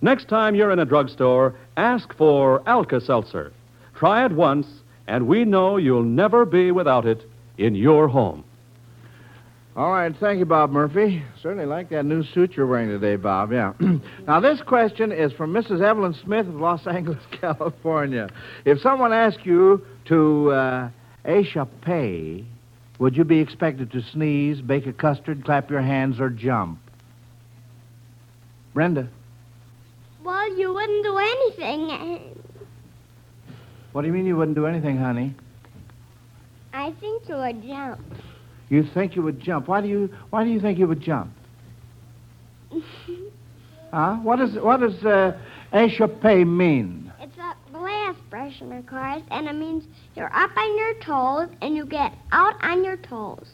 Next 0.02 0.28
time 0.28 0.54
you're 0.54 0.70
in 0.72 0.78
a 0.78 0.84
drugstore, 0.84 1.54
ask 1.76 2.12
for 2.14 2.62
Alka 2.66 3.00
Seltzer. 3.00 3.52
Try 4.02 4.26
it 4.26 4.32
once, 4.32 4.66
and 5.06 5.28
we 5.28 5.44
know 5.44 5.76
you'll 5.76 6.02
never 6.02 6.44
be 6.44 6.72
without 6.72 7.06
it 7.06 7.22
in 7.56 7.76
your 7.76 8.08
home. 8.08 8.42
All 9.76 9.92
right, 9.92 10.12
thank 10.18 10.40
you, 10.40 10.44
Bob 10.44 10.72
Murphy. 10.72 11.22
Certainly 11.40 11.66
like 11.66 11.90
that 11.90 12.04
new 12.04 12.24
suit 12.24 12.54
you're 12.56 12.66
wearing 12.66 12.88
today, 12.88 13.14
Bob. 13.14 13.52
Yeah. 13.52 13.74
now, 14.26 14.40
this 14.40 14.60
question 14.60 15.12
is 15.12 15.32
from 15.34 15.52
Mrs. 15.52 15.80
Evelyn 15.80 16.14
Smith 16.14 16.48
of 16.48 16.56
Los 16.56 16.84
Angeles, 16.88 17.22
California. 17.40 18.28
If 18.64 18.80
someone 18.80 19.12
asked 19.12 19.46
you 19.46 19.86
to 20.06 20.50
uh, 20.50 20.90
échappé, 21.24 22.44
would 22.98 23.16
you 23.16 23.22
be 23.22 23.38
expected 23.38 23.92
to 23.92 24.02
sneeze, 24.02 24.60
bake 24.60 24.88
a 24.88 24.92
custard, 24.92 25.44
clap 25.44 25.70
your 25.70 25.80
hands, 25.80 26.18
or 26.18 26.28
jump? 26.28 26.80
Brenda, 28.74 29.08
Well, 30.24 30.58
you 30.58 30.74
wouldn't 30.74 31.04
do 31.04 31.18
anything. 31.18 32.41
What 33.92 34.02
do 34.02 34.08
you 34.08 34.12
mean 34.14 34.26
you 34.26 34.36
wouldn't 34.36 34.56
do 34.56 34.66
anything, 34.66 34.96
honey? 34.96 35.34
I 36.72 36.92
think 37.00 37.28
you 37.28 37.36
would 37.36 37.62
jump. 37.62 38.00
You 38.70 38.84
think 38.94 39.14
you 39.14 39.22
would 39.22 39.40
jump? 39.40 39.68
Why 39.68 39.82
do 39.82 39.88
you 39.88 40.08
Why 40.30 40.44
do 40.44 40.50
you 40.50 40.60
think 40.60 40.78
you 40.78 40.86
would 40.86 41.00
jump? 41.02 41.32
Huh? 43.92 44.16
What 44.22 44.36
does 44.36 44.54
What 44.54 44.80
does 44.80 45.04
uh, 45.04 45.38
échappé 45.70 46.46
mean? 46.46 47.12
It's 47.20 47.36
a 47.36 47.54
ballet 47.70 48.08
expression, 48.10 48.72
of 48.72 48.86
course, 48.86 49.22
and 49.30 49.46
it 49.46 49.52
means 49.52 49.84
you're 50.16 50.34
up 50.34 50.56
on 50.56 50.78
your 50.78 50.94
toes 50.94 51.54
and 51.60 51.76
you 51.76 51.84
get 51.84 52.14
out 52.32 52.54
on 52.64 52.82
your 52.84 52.96
toes. 52.96 53.46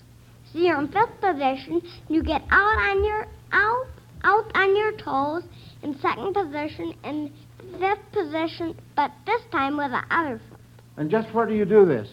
So 0.52 0.60
you're 0.60 0.80
in 0.80 0.86
fifth 0.92 1.20
position, 1.20 1.82
you 2.08 2.22
get 2.22 2.42
out 2.52 2.78
on 2.78 3.04
your 3.04 3.26
out 3.50 3.86
out 4.22 4.50
on 4.54 4.76
your 4.76 4.92
toes 4.92 5.42
in 5.82 5.98
second 5.98 6.34
position 6.34 6.94
and 7.02 7.32
fifth 7.78 8.12
position, 8.12 8.74
but 8.96 9.10
this 9.26 9.40
time 9.52 9.76
with 9.76 9.90
the 9.90 10.02
other 10.10 10.40
foot 10.50 10.58
And 10.96 11.10
just 11.10 11.32
where 11.34 11.46
do 11.46 11.54
you 11.54 11.64
do 11.64 11.86
this? 11.86 12.08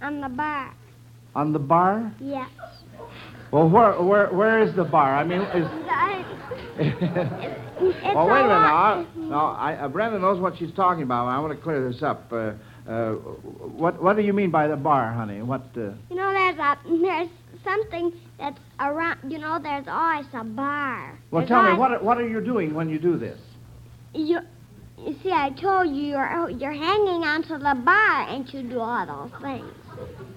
on 0.00 0.20
the 0.20 0.28
bar. 0.28 0.74
On 1.36 1.52
the 1.52 1.58
bar? 1.60 2.12
Yes. 2.20 2.48
Well, 3.52 3.68
where 3.68 3.92
where 4.02 4.26
where 4.32 4.62
is 4.62 4.74
the 4.74 4.84
bar? 4.84 5.14
I 5.16 5.24
mean, 5.24 5.40
is. 5.42 5.68
It's 7.84 8.14
well, 8.14 8.28
wait 8.28 8.40
a 8.40 8.44
minute 8.44 8.48
now. 8.48 9.06
lot- 9.28 9.56
I, 9.58 9.72
I, 9.72 9.76
uh, 9.76 9.88
Brenda 9.88 10.18
knows 10.20 10.38
what 10.40 10.56
she's 10.56 10.70
talking 10.72 11.02
about. 11.02 11.26
I 11.26 11.38
want 11.40 11.52
to 11.56 11.60
clear 11.60 11.88
this 11.90 12.00
up. 12.02 12.32
Uh, 12.32 12.52
uh, 12.88 13.12
what 13.14 14.00
what 14.00 14.14
do 14.16 14.22
you 14.22 14.32
mean 14.32 14.50
by 14.52 14.68
the 14.68 14.76
bar, 14.76 15.12
honey? 15.12 15.42
What? 15.42 15.62
Uh, 15.76 15.90
You 16.08 16.14
know, 16.16 16.30
there's 16.32 16.58
a 16.58 16.76
there's 16.88 17.28
something 17.64 18.12
that's 18.38 18.58
around. 18.78 19.18
You 19.32 19.38
know, 19.38 19.58
there's 19.60 19.86
always 19.88 20.26
a 20.32 20.44
bar. 20.44 21.18
well, 21.32 21.40
There's 21.40 21.48
tell 21.48 21.62
me 21.72 21.76
what 21.76 21.90
are- 21.92 22.02
what 22.02 22.18
are 22.18 22.28
you 22.28 22.40
doing 22.40 22.72
when 22.72 22.88
you 22.88 22.98
do 23.00 23.18
this? 23.18 23.38
You, 24.14 24.40
you 25.06 25.16
see, 25.22 25.30
I 25.32 25.50
told 25.50 25.88
you 25.88 26.02
you're 26.02 26.50
you're 26.50 26.72
hanging 26.72 27.24
onto 27.24 27.58
the 27.58 27.74
bar, 27.84 28.28
and 28.28 28.52
you 28.52 28.62
do 28.62 28.80
all 28.80 29.06
those 29.06 29.40
things. 29.42 29.72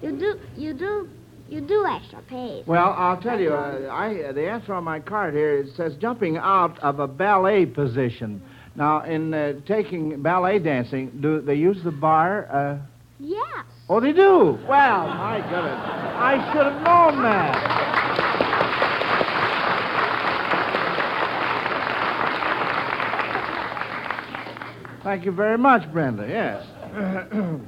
You 0.02 0.18
do 0.18 0.40
you 0.56 0.74
do 0.74 1.08
you 1.48 1.60
do 1.60 1.86
extra 1.86 2.20
pays. 2.22 2.66
Well, 2.66 2.94
I'll 2.96 3.20
tell 3.20 3.38
you. 3.40 3.54
Uh, 3.54 3.88
I 3.90 4.22
uh, 4.24 4.32
the 4.32 4.48
answer 4.48 4.74
on 4.74 4.84
my 4.84 5.00
card 5.00 5.34
here 5.34 5.58
it 5.58 5.68
says 5.76 5.94
jumping 6.00 6.36
out 6.36 6.78
of 6.80 6.98
a 7.00 7.06
ballet 7.06 7.66
position. 7.66 8.42
Now, 8.74 9.04
in 9.04 9.32
uh, 9.32 9.54
taking 9.66 10.20
ballet 10.22 10.58
dancing, 10.58 11.10
do 11.20 11.40
they 11.40 11.54
use 11.54 11.82
the 11.82 11.92
bar? 11.92 12.46
Uh, 12.50 12.78
Yes. 13.18 13.64
oh, 13.88 13.98
they 13.98 14.12
do. 14.12 14.58
Well, 14.68 15.06
my 15.08 15.40
goodness, 15.48 15.80
I 16.18 16.52
should 16.52 16.66
have 16.66 16.82
known 16.82 17.22
that. 17.22 18.05
Thank 25.06 25.24
you 25.24 25.30
very 25.30 25.56
much, 25.56 25.88
Brenda. 25.92 26.26
Yes. 26.28 26.66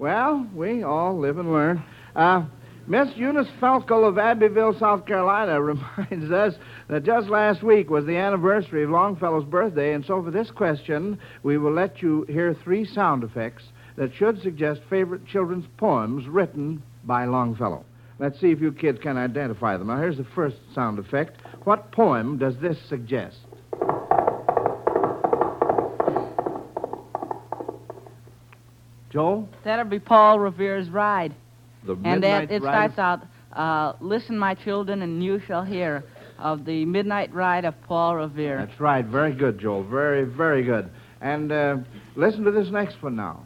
well, 0.00 0.44
we 0.52 0.82
all 0.82 1.16
live 1.16 1.38
and 1.38 1.52
learn. 1.52 1.80
Uh, 2.16 2.46
Miss 2.88 3.10
Eunice 3.14 3.46
Falco 3.60 4.02
of 4.06 4.18
Abbeville, 4.18 4.76
South 4.80 5.06
Carolina, 5.06 5.62
reminds 5.62 6.32
us 6.32 6.54
that 6.88 7.04
just 7.04 7.28
last 7.28 7.62
week 7.62 7.90
was 7.90 8.06
the 8.06 8.16
anniversary 8.16 8.82
of 8.82 8.90
Longfellow's 8.90 9.44
birthday, 9.44 9.94
and 9.94 10.04
so 10.04 10.20
for 10.20 10.32
this 10.32 10.50
question, 10.50 11.16
we 11.44 11.58
will 11.58 11.72
let 11.72 12.02
you 12.02 12.26
hear 12.28 12.56
three 12.64 12.84
sound 12.84 13.22
effects 13.22 13.62
that 13.94 14.12
should 14.12 14.42
suggest 14.42 14.80
favorite 14.90 15.24
children's 15.28 15.68
poems 15.76 16.26
written 16.26 16.82
by 17.04 17.24
Longfellow. 17.24 17.84
Let's 18.18 18.40
see 18.40 18.50
if 18.50 18.60
you 18.60 18.72
kids 18.72 18.98
can 19.00 19.16
identify 19.16 19.76
them. 19.76 19.86
Now, 19.86 19.98
here's 19.98 20.16
the 20.16 20.26
first 20.34 20.56
sound 20.74 20.98
effect. 20.98 21.40
What 21.62 21.92
poem 21.92 22.36
does 22.36 22.56
this 22.60 22.78
suggest? 22.88 23.36
Joel? 29.14 29.48
That'll 29.62 29.84
be 29.84 30.00
Paul 30.00 30.40
Revere's 30.40 30.90
Ride. 30.90 31.32
The 31.86 31.92
And 31.92 32.02
Midnight 32.02 32.48
that 32.48 32.54
it 32.56 32.62
Ride 32.62 32.92
starts 32.92 32.98
out, 32.98 33.56
uh, 33.56 33.92
listen, 34.00 34.36
my 34.36 34.54
children, 34.54 35.02
and 35.02 35.22
you 35.22 35.40
shall 35.46 35.62
hear 35.62 36.02
of 36.36 36.64
the 36.64 36.84
midnight 36.84 37.32
ride 37.32 37.64
of 37.64 37.80
Paul 37.82 38.16
Revere. 38.16 38.66
That's 38.66 38.80
right. 38.80 39.04
Very 39.04 39.32
good, 39.32 39.60
Joel. 39.60 39.84
Very, 39.84 40.24
very 40.24 40.64
good. 40.64 40.90
And 41.20 41.52
uh, 41.52 41.76
listen 42.16 42.42
to 42.42 42.50
this 42.50 42.68
next 42.70 43.00
one 43.04 43.14
now. 43.14 43.44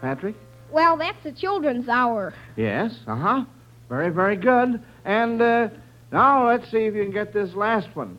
Patrick? 0.00 0.34
Well, 0.72 0.96
that's 0.96 1.22
the 1.22 1.32
children's 1.32 1.88
hour. 1.88 2.34
Yes. 2.56 2.98
Uh 3.06 3.16
huh. 3.16 3.44
Very, 3.88 4.10
very 4.10 4.36
good. 4.36 4.82
And 5.04 5.40
uh, 5.40 5.68
now 6.10 6.48
let's 6.48 6.68
see 6.70 6.78
if 6.78 6.94
you 6.96 7.04
can 7.04 7.12
get 7.12 7.32
this 7.32 7.54
last 7.54 7.94
one. 7.94 8.18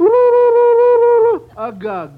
A 0.00 1.72
gug. 1.78 2.12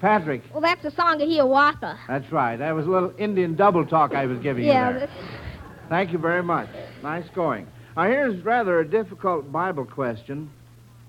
Patrick. 0.00 0.42
Well, 0.52 0.60
that's 0.60 0.82
the 0.82 0.90
song 0.90 1.20
of 1.22 1.28
Hiawatha. 1.28 1.98
That's 2.06 2.30
right. 2.30 2.56
That 2.56 2.72
was 2.74 2.86
a 2.86 2.90
little 2.90 3.12
Indian 3.18 3.54
double 3.56 3.84
talk 3.86 4.14
I 4.14 4.26
was 4.26 4.38
giving 4.40 4.64
you 4.64 4.70
Yeah. 4.70 4.90
there. 4.92 5.00
that's- 5.00 5.18
Thank 5.88 6.12
you 6.12 6.18
very 6.18 6.42
much. 6.42 6.68
Nice 7.02 7.28
going. 7.34 7.66
Now, 7.96 8.04
here's 8.04 8.44
rather 8.44 8.80
a 8.80 8.86
difficult 8.88 9.50
Bible 9.50 9.84
question 9.86 10.50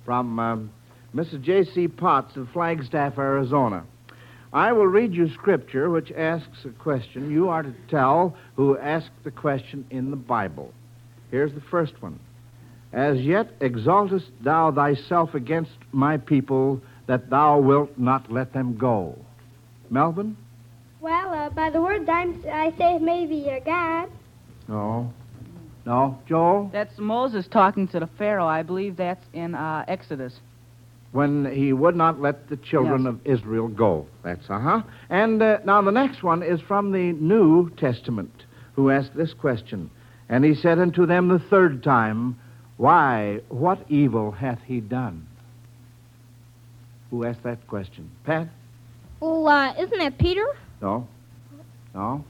from 0.05 0.39
um, 0.39 0.69
Mrs. 1.15 1.41
J.C. 1.41 1.87
Potts 1.89 2.37
of 2.37 2.47
Flagstaff, 2.49 3.17
Arizona. 3.17 3.83
I 4.53 4.71
will 4.71 4.87
read 4.87 5.13
you 5.13 5.27
scripture 5.33 5.89
which 5.89 6.11
asks 6.13 6.63
a 6.63 6.69
question. 6.69 7.29
You 7.29 7.49
are 7.49 7.63
to 7.63 7.73
tell 7.89 8.35
who 8.55 8.77
asked 8.77 9.11
the 9.23 9.31
question 9.31 9.85
in 9.89 10.09
the 10.11 10.15
Bible. 10.15 10.71
Here's 11.31 11.53
the 11.53 11.61
first 11.61 12.01
one 12.01 12.19
As 12.93 13.19
yet 13.19 13.49
exaltest 13.59 14.31
thou 14.41 14.71
thyself 14.71 15.33
against 15.35 15.71
my 15.91 16.17
people, 16.17 16.81
that 17.07 17.29
thou 17.29 17.59
wilt 17.59 17.97
not 17.97 18.31
let 18.31 18.53
them 18.53 18.77
go. 18.77 19.17
Melvin? 19.89 20.35
Well, 20.99 21.33
uh, 21.33 21.49
by 21.49 21.69
the 21.69 21.81
word 21.81 22.09
I'm, 22.09 22.43
I 22.51 22.73
say 22.77 22.97
maybe 22.99 23.35
you're 23.35 23.59
God. 23.59 24.09
No. 24.67 25.13
No. 25.85 26.17
Joel? 26.27 26.69
That's 26.73 26.97
Moses 26.97 27.47
talking 27.47 27.87
to 27.89 27.99
the 27.99 28.07
Pharaoh. 28.17 28.47
I 28.47 28.63
believe 28.63 28.97
that's 28.97 29.25
in 29.33 29.55
uh, 29.55 29.85
Exodus. 29.87 30.33
when 31.13 31.45
he 31.53 31.71
would 31.71 31.95
not 31.95 32.19
let 32.21 32.49
the 32.49 32.57
children 32.57 33.03
Yes. 33.03 33.13
of 33.13 33.19
Israel 33.25 33.67
go. 33.69 34.05
That's 34.23 34.49
uh 34.49 34.59
huh. 34.59 34.81
And 35.09 35.41
uh, 35.41 35.59
now 35.65 35.81
the 35.81 35.91
next 35.91 36.23
one 36.23 36.43
is 36.43 36.59
from 36.61 36.91
the 36.91 37.13
New 37.13 37.69
Testament, 37.77 38.43
who 38.75 38.89
asked 38.89 39.15
this 39.15 39.33
question. 39.33 39.89
And 40.29 40.43
he 40.43 40.53
said 40.55 40.79
unto 40.79 41.05
them 41.05 41.29
the 41.29 41.39
third 41.39 41.81
time, 41.83 42.37
Why, 42.77 43.41
what 43.49 43.85
evil 43.89 44.31
hath 44.31 44.59
he 44.65 44.79
done? 44.79 45.27
Who 47.09 47.25
asked 47.25 47.43
that 47.43 47.67
question? 47.67 48.11
Pat? 48.23 48.47
Well, 49.19 49.47
uh, 49.47 49.73
isn't 49.73 49.97
that 49.97 50.17
Peter? 50.19 50.45
No. 50.81 51.07
No. 51.95 52.23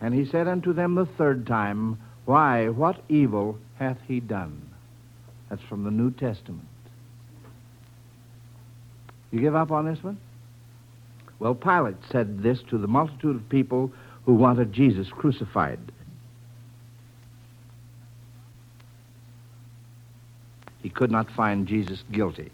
And 0.00 0.12
he 0.12 0.24
said 0.24 0.48
unto 0.48 0.72
them 0.72 0.96
the 0.96 1.06
third 1.06 1.46
time, 1.46 1.98
Why, 2.24 2.68
what 2.68 3.02
evil 3.08 3.58
hath 3.78 3.98
he 4.08 4.18
done? 4.18 4.68
That's 5.48 5.62
from 5.62 5.84
the 5.84 5.90
New 5.90 6.10
Testament. 6.10 6.66
You 9.30 9.40
give 9.40 9.54
up 9.54 9.70
on 9.70 9.86
this 9.86 10.02
one? 10.02 10.18
Well, 11.38 11.54
Pilate 11.54 11.96
said 12.10 12.42
this 12.42 12.58
to 12.70 12.78
the 12.78 12.86
multitude 12.86 13.36
of 13.36 13.48
people 13.48 13.92
who 14.24 14.34
wanted 14.34 14.72
Jesus 14.72 15.08
crucified. 15.10 15.78
He 20.82 20.90
could 20.90 21.10
not 21.10 21.30
find 21.30 21.66
Jesus 21.66 22.02
guilty. 22.10 22.50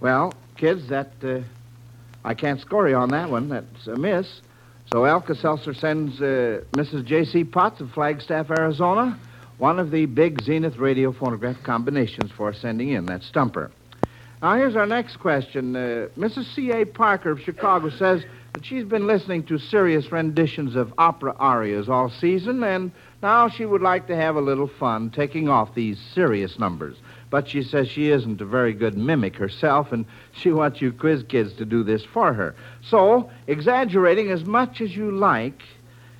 Well, 0.00 0.34
kids, 0.56 0.88
that 0.88 1.12
uh, 1.22 1.40
I 2.24 2.34
can't 2.34 2.60
score 2.60 2.88
you 2.88 2.96
on 2.96 3.10
that 3.10 3.30
one. 3.30 3.48
That's 3.48 3.86
a 3.86 3.96
miss. 3.96 4.40
So 4.86 5.06
Alka 5.06 5.34
Seltzer 5.34 5.74
sends 5.74 6.20
uh, 6.20 6.62
Mrs. 6.72 7.04
J.C. 7.04 7.44
Potts 7.44 7.80
of 7.80 7.90
Flagstaff, 7.92 8.50
Arizona, 8.50 9.18
one 9.58 9.78
of 9.78 9.90
the 9.90 10.06
big 10.06 10.42
Zenith 10.42 10.76
radio 10.76 11.12
phonograph 11.12 11.56
combinations 11.62 12.30
for 12.36 12.52
sending 12.52 12.90
in. 12.90 13.06
That 13.06 13.22
stumper. 13.22 13.70
Now, 14.42 14.56
here's 14.56 14.76
our 14.76 14.86
next 14.86 15.16
question. 15.16 15.74
Uh, 15.74 16.08
Mrs. 16.18 16.54
C.A. 16.54 16.84
Parker 16.84 17.30
of 17.30 17.40
Chicago 17.40 17.88
says 17.88 18.24
that 18.52 18.64
she's 18.64 18.84
been 18.84 19.06
listening 19.06 19.44
to 19.44 19.58
serious 19.58 20.12
renditions 20.12 20.76
of 20.76 20.92
opera 20.98 21.34
arias 21.38 21.88
all 21.88 22.10
season, 22.10 22.62
and 22.62 22.92
now 23.22 23.48
she 23.48 23.64
would 23.64 23.80
like 23.80 24.06
to 24.08 24.16
have 24.16 24.36
a 24.36 24.40
little 24.40 24.68
fun 24.78 25.10
taking 25.10 25.48
off 25.48 25.74
these 25.74 25.98
serious 26.14 26.58
numbers. 26.58 26.96
But 27.34 27.48
she 27.48 27.64
says 27.64 27.88
she 27.88 28.12
isn't 28.12 28.40
a 28.40 28.44
very 28.44 28.72
good 28.72 28.96
mimic 28.96 29.34
herself, 29.34 29.90
and 29.90 30.06
she 30.30 30.52
wants 30.52 30.80
you 30.80 30.92
quiz 30.92 31.24
kids 31.24 31.52
to 31.54 31.64
do 31.64 31.82
this 31.82 32.04
for 32.04 32.32
her. 32.32 32.54
So, 32.80 33.28
exaggerating 33.48 34.30
as 34.30 34.44
much 34.44 34.80
as 34.80 34.94
you 34.94 35.10
like, 35.10 35.60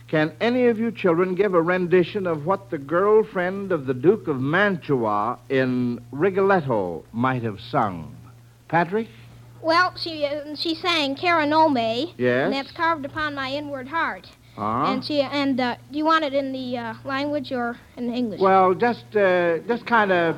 can 0.08 0.32
any 0.40 0.66
of 0.66 0.80
you 0.80 0.90
children 0.90 1.36
give 1.36 1.54
a 1.54 1.62
rendition 1.62 2.26
of 2.26 2.46
what 2.46 2.68
the 2.68 2.78
girlfriend 2.78 3.70
of 3.70 3.86
the 3.86 3.94
Duke 3.94 4.26
of 4.26 4.40
Mantua 4.40 5.38
in 5.48 6.00
Rigoletto 6.10 7.04
might 7.12 7.44
have 7.44 7.60
sung? 7.60 8.16
Patrick? 8.66 9.06
Well, 9.62 9.96
she 9.96 10.24
uh, 10.24 10.56
she 10.56 10.74
sang 10.74 11.14
Caranome. 11.14 12.12
Yes. 12.18 12.46
and 12.46 12.54
that's 12.54 12.72
carved 12.72 13.06
upon 13.06 13.36
my 13.36 13.52
inward 13.52 13.86
heart. 13.86 14.28
Uh-huh. 14.56 14.92
And 14.92 15.04
she 15.04 15.20
and 15.20 15.60
uh, 15.60 15.76
do 15.92 15.98
you 15.98 16.04
want 16.04 16.24
it 16.24 16.34
in 16.34 16.50
the 16.50 16.76
uh, 16.76 16.94
language 17.04 17.52
or 17.52 17.76
in 17.96 18.12
English? 18.12 18.40
Well, 18.40 18.74
just 18.74 19.14
uh, 19.14 19.58
just 19.68 19.86
kind 19.86 20.10
of 20.10 20.36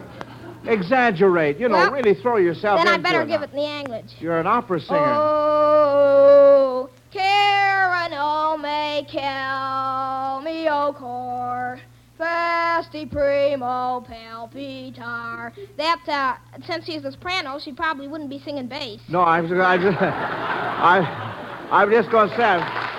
exaggerate. 0.67 1.59
You 1.59 1.69
know, 1.69 1.77
Well, 1.77 1.93
really 1.93 2.15
throw 2.15 2.37
yourself 2.37 2.79
then 2.79 2.89
I 2.89 2.95
into 2.95 3.03
better 3.03 3.23
it 3.23 3.29
give 3.29 3.43
it 3.43 3.51
in 3.51 3.57
the 3.57 3.79
English. 3.81 4.13
You're 4.21 4.39
an 4.39 4.47
opera 4.47 4.81
singer. 4.81 4.99
Oh, 5.01 6.91
Cara 7.13 8.09
Nome, 8.11 9.05
kill 9.07 10.41
me, 10.43 10.69
o 10.69 10.93
cor. 10.97 11.79
Fasti 12.19 13.11
primo 13.11 14.05
palpitar. 14.09 15.53
That, 15.77 16.01
uh, 16.09 16.61
since 16.67 16.87
she's 16.87 17.05
a 17.05 17.13
soprano, 17.13 17.59
she 17.59 17.73
probably 17.73 18.09
wouldn't 18.09 18.31
be 18.31 18.39
singing 18.39 18.69
bass. 18.69 19.01
No, 19.09 19.21
I 19.21 19.41
was, 19.43 19.53
I 19.53 19.77
just, 19.77 19.99
I, 20.01 21.69
I'm 21.71 21.91
just 21.91 22.11
going 22.11 22.31
to 22.31 22.37
say. 22.37 22.96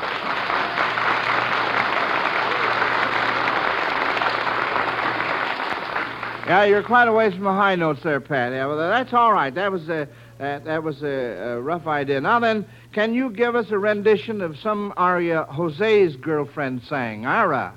Yeah, 6.47 6.63
you're 6.63 6.81
quite 6.81 7.09
a 7.09 7.11
ways 7.11 7.33
from 7.33 7.43
the 7.43 7.51
high 7.51 7.75
notes 7.75 7.99
there, 8.03 8.21
Pat. 8.21 8.53
Yeah, 8.53 8.67
well, 8.67 8.77
that's 8.77 9.11
all 9.11 9.33
right. 9.33 9.53
That 9.53 9.69
was 9.69 9.89
a 9.89 10.07
that, 10.39 10.63
that 10.63 10.81
was 10.81 11.03
a, 11.03 11.07
a 11.07 11.61
rough 11.61 11.87
idea. 11.87 12.21
Now 12.21 12.39
then, 12.39 12.65
can 12.93 13.13
you 13.13 13.29
give 13.31 13.53
us 13.53 13.65
a 13.69 13.77
rendition 13.77 14.39
of 14.39 14.55
some 14.57 14.93
aria 14.95 15.45
Jose's 15.49 16.15
girlfriend 16.15 16.83
sang? 16.83 17.25
Ira. 17.25 17.73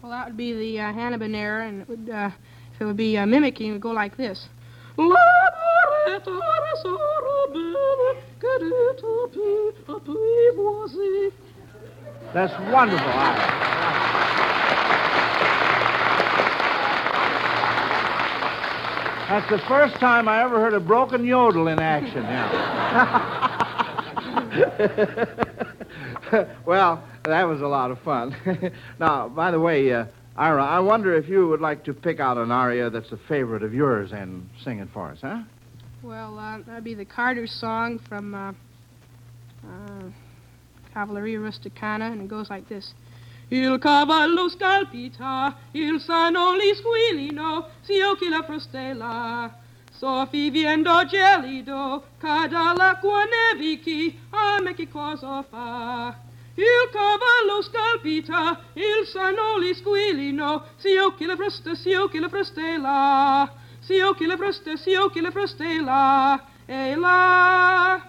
Well, 0.00 0.10
that 0.10 0.26
would 0.26 0.38
be 0.38 0.54
the 0.54 0.80
uh, 0.80 0.92
Habanera, 0.92 1.68
and 1.68 1.82
it 1.82 1.88
would, 1.90 2.08
uh, 2.08 2.30
if 2.74 2.80
it 2.80 2.84
would 2.86 2.96
be 2.96 3.18
uh, 3.18 3.26
mimicking, 3.26 3.68
it 3.68 3.72
would 3.72 3.82
go 3.82 3.90
like 3.90 4.16
this. 4.16 4.48
That's 12.32 12.54
wonderful, 12.72 13.06
Ira. 13.06 14.81
That's 19.32 19.48
the 19.48 19.66
first 19.66 19.94
time 19.94 20.28
I 20.28 20.42
ever 20.42 20.60
heard 20.60 20.74
a 20.74 20.80
broken 20.80 21.24
yodel 21.24 21.68
in 21.68 21.78
action. 21.78 22.22
Yeah. 22.22 23.56
well, 26.66 27.02
that 27.24 27.44
was 27.44 27.62
a 27.62 27.66
lot 27.66 27.90
of 27.90 27.98
fun. 28.00 28.36
now, 29.00 29.30
by 29.30 29.50
the 29.50 29.58
way, 29.58 29.90
uh, 29.90 30.04
Ira, 30.36 30.62
I 30.62 30.80
wonder 30.80 31.14
if 31.14 31.30
you 31.30 31.48
would 31.48 31.62
like 31.62 31.82
to 31.84 31.94
pick 31.94 32.20
out 32.20 32.36
an 32.36 32.50
aria 32.50 32.90
that's 32.90 33.10
a 33.10 33.16
favorite 33.26 33.62
of 33.62 33.72
yours 33.72 34.12
and 34.12 34.50
sing 34.62 34.80
it 34.80 34.88
for 34.92 35.08
us, 35.08 35.20
huh? 35.22 35.44
Well, 36.02 36.38
uh, 36.38 36.58
that'd 36.66 36.84
be 36.84 36.92
the 36.92 37.06
Carter 37.06 37.46
song 37.46 38.00
from 38.06 38.34
uh, 38.34 38.52
uh, 39.66 40.10
Cavalleria 40.92 41.38
Rusticana, 41.38 42.12
and 42.12 42.20
it 42.20 42.28
goes 42.28 42.50
like 42.50 42.68
this. 42.68 42.92
Il 43.48 43.78
cavallo 43.78 44.48
scalpita, 44.48 45.56
il 45.72 46.00
sano 46.00 46.54
li 46.54 46.74
squillino, 46.74 47.68
s'io 47.82 48.14
chi 48.14 48.28
la 48.28 48.42
frustella. 48.42 49.58
Sofi 49.90 50.50
viendo 50.50 51.04
gelido, 51.04 52.04
cada 52.18 52.72
l'acqua 52.74 53.22
nevichi, 53.24 54.18
a 54.30 54.60
me 54.60 54.74
che 54.74 54.88
cosa 54.88 55.42
fa? 55.42 56.16
Il 56.54 56.90
cavallo 56.90 57.62
scalpita, 57.62 58.58
il 58.74 59.06
sano 59.06 59.58
li 59.58 59.74
squillino, 59.74 60.64
s'io 60.76 61.14
chi 61.14 61.24
la 61.24 61.36
frusta, 61.36 61.74
s'io 61.74 62.08
chi 62.08 62.18
la 62.18 62.28
frustella. 62.28 63.60
S'io 63.80 64.14
chi 64.14 64.26
la 64.26 64.36
frusta, 64.36 64.76
s'io 64.76 65.10
chi 65.10 65.20
la 65.20 65.32
frustella, 65.32 66.40
e 66.66 66.94
là. 66.94 68.00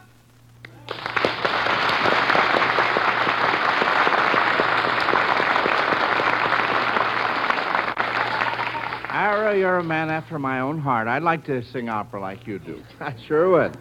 Ira, 9.54 9.60
you're 9.60 9.78
a 9.78 9.84
man 9.84 10.10
after 10.10 10.40
my 10.40 10.62
own 10.62 10.80
heart. 10.80 11.08
I'd 11.08 11.22
like 11.22 11.46
to 11.46 11.64
sing 11.64 11.88
opera 11.88 12.20
like 12.20 12.48
you 12.48 12.58
do. 12.58 12.82
I 13.00 13.14
sure 13.28 13.52
would. 13.52 13.78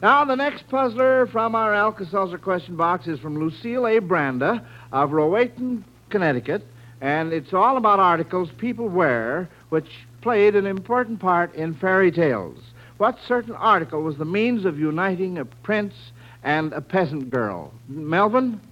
Now, 0.00 0.24
the 0.24 0.34
next 0.34 0.68
puzzler 0.68 1.26
from 1.26 1.54
our 1.54 1.74
Alka-Seltzer 1.74 2.38
question 2.38 2.76
box 2.76 3.06
is 3.06 3.20
from 3.20 3.38
Lucille 3.38 3.86
A. 3.86 4.00
Branda 4.00 4.64
of 4.92 5.10
Rowayton, 5.10 5.84
Connecticut, 6.08 6.66
and 7.02 7.30
it's 7.34 7.52
all 7.52 7.76
about 7.76 8.00
articles 8.00 8.48
people 8.56 8.88
wear 8.88 9.50
which 9.68 10.06
played 10.22 10.56
an 10.56 10.66
important 10.66 11.20
part 11.20 11.54
in 11.54 11.74
fairy 11.74 12.10
tales. 12.10 12.58
What 12.96 13.18
certain 13.28 13.54
article 13.54 14.02
was 14.02 14.16
the 14.16 14.24
means 14.24 14.64
of 14.64 14.78
uniting 14.78 15.36
a 15.36 15.44
prince 15.44 15.94
and 16.42 16.72
a 16.72 16.80
peasant 16.80 17.28
girl? 17.28 17.70
Melvin? 17.86 18.62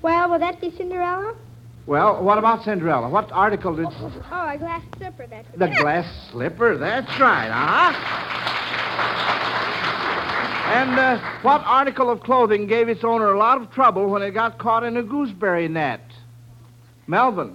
Well, 0.00 0.30
will 0.30 0.38
that 0.38 0.62
be 0.62 0.70
Cinderella? 0.70 1.34
Well, 1.86 2.22
what 2.22 2.38
about 2.38 2.64
Cinderella? 2.64 3.10
What 3.10 3.30
article 3.30 3.76
did... 3.76 3.86
Oh, 3.86 4.48
a 4.48 4.56
glass 4.58 4.82
slipper. 4.96 5.26
That's 5.26 5.46
The 5.52 5.68
glass 5.82 6.30
slipper, 6.30 6.78
that's 6.78 7.20
right, 7.20 7.48
uh-huh. 7.48 8.30
And 10.66 10.98
uh, 10.98 11.18
what 11.42 11.60
article 11.66 12.08
of 12.10 12.22
clothing 12.22 12.66
gave 12.66 12.88
its 12.88 13.04
owner 13.04 13.32
a 13.32 13.38
lot 13.38 13.60
of 13.60 13.70
trouble 13.70 14.08
when 14.08 14.22
it 14.22 14.30
got 14.30 14.58
caught 14.58 14.82
in 14.82 14.96
a 14.96 15.02
gooseberry 15.02 15.68
net? 15.68 16.00
Melvin. 17.06 17.54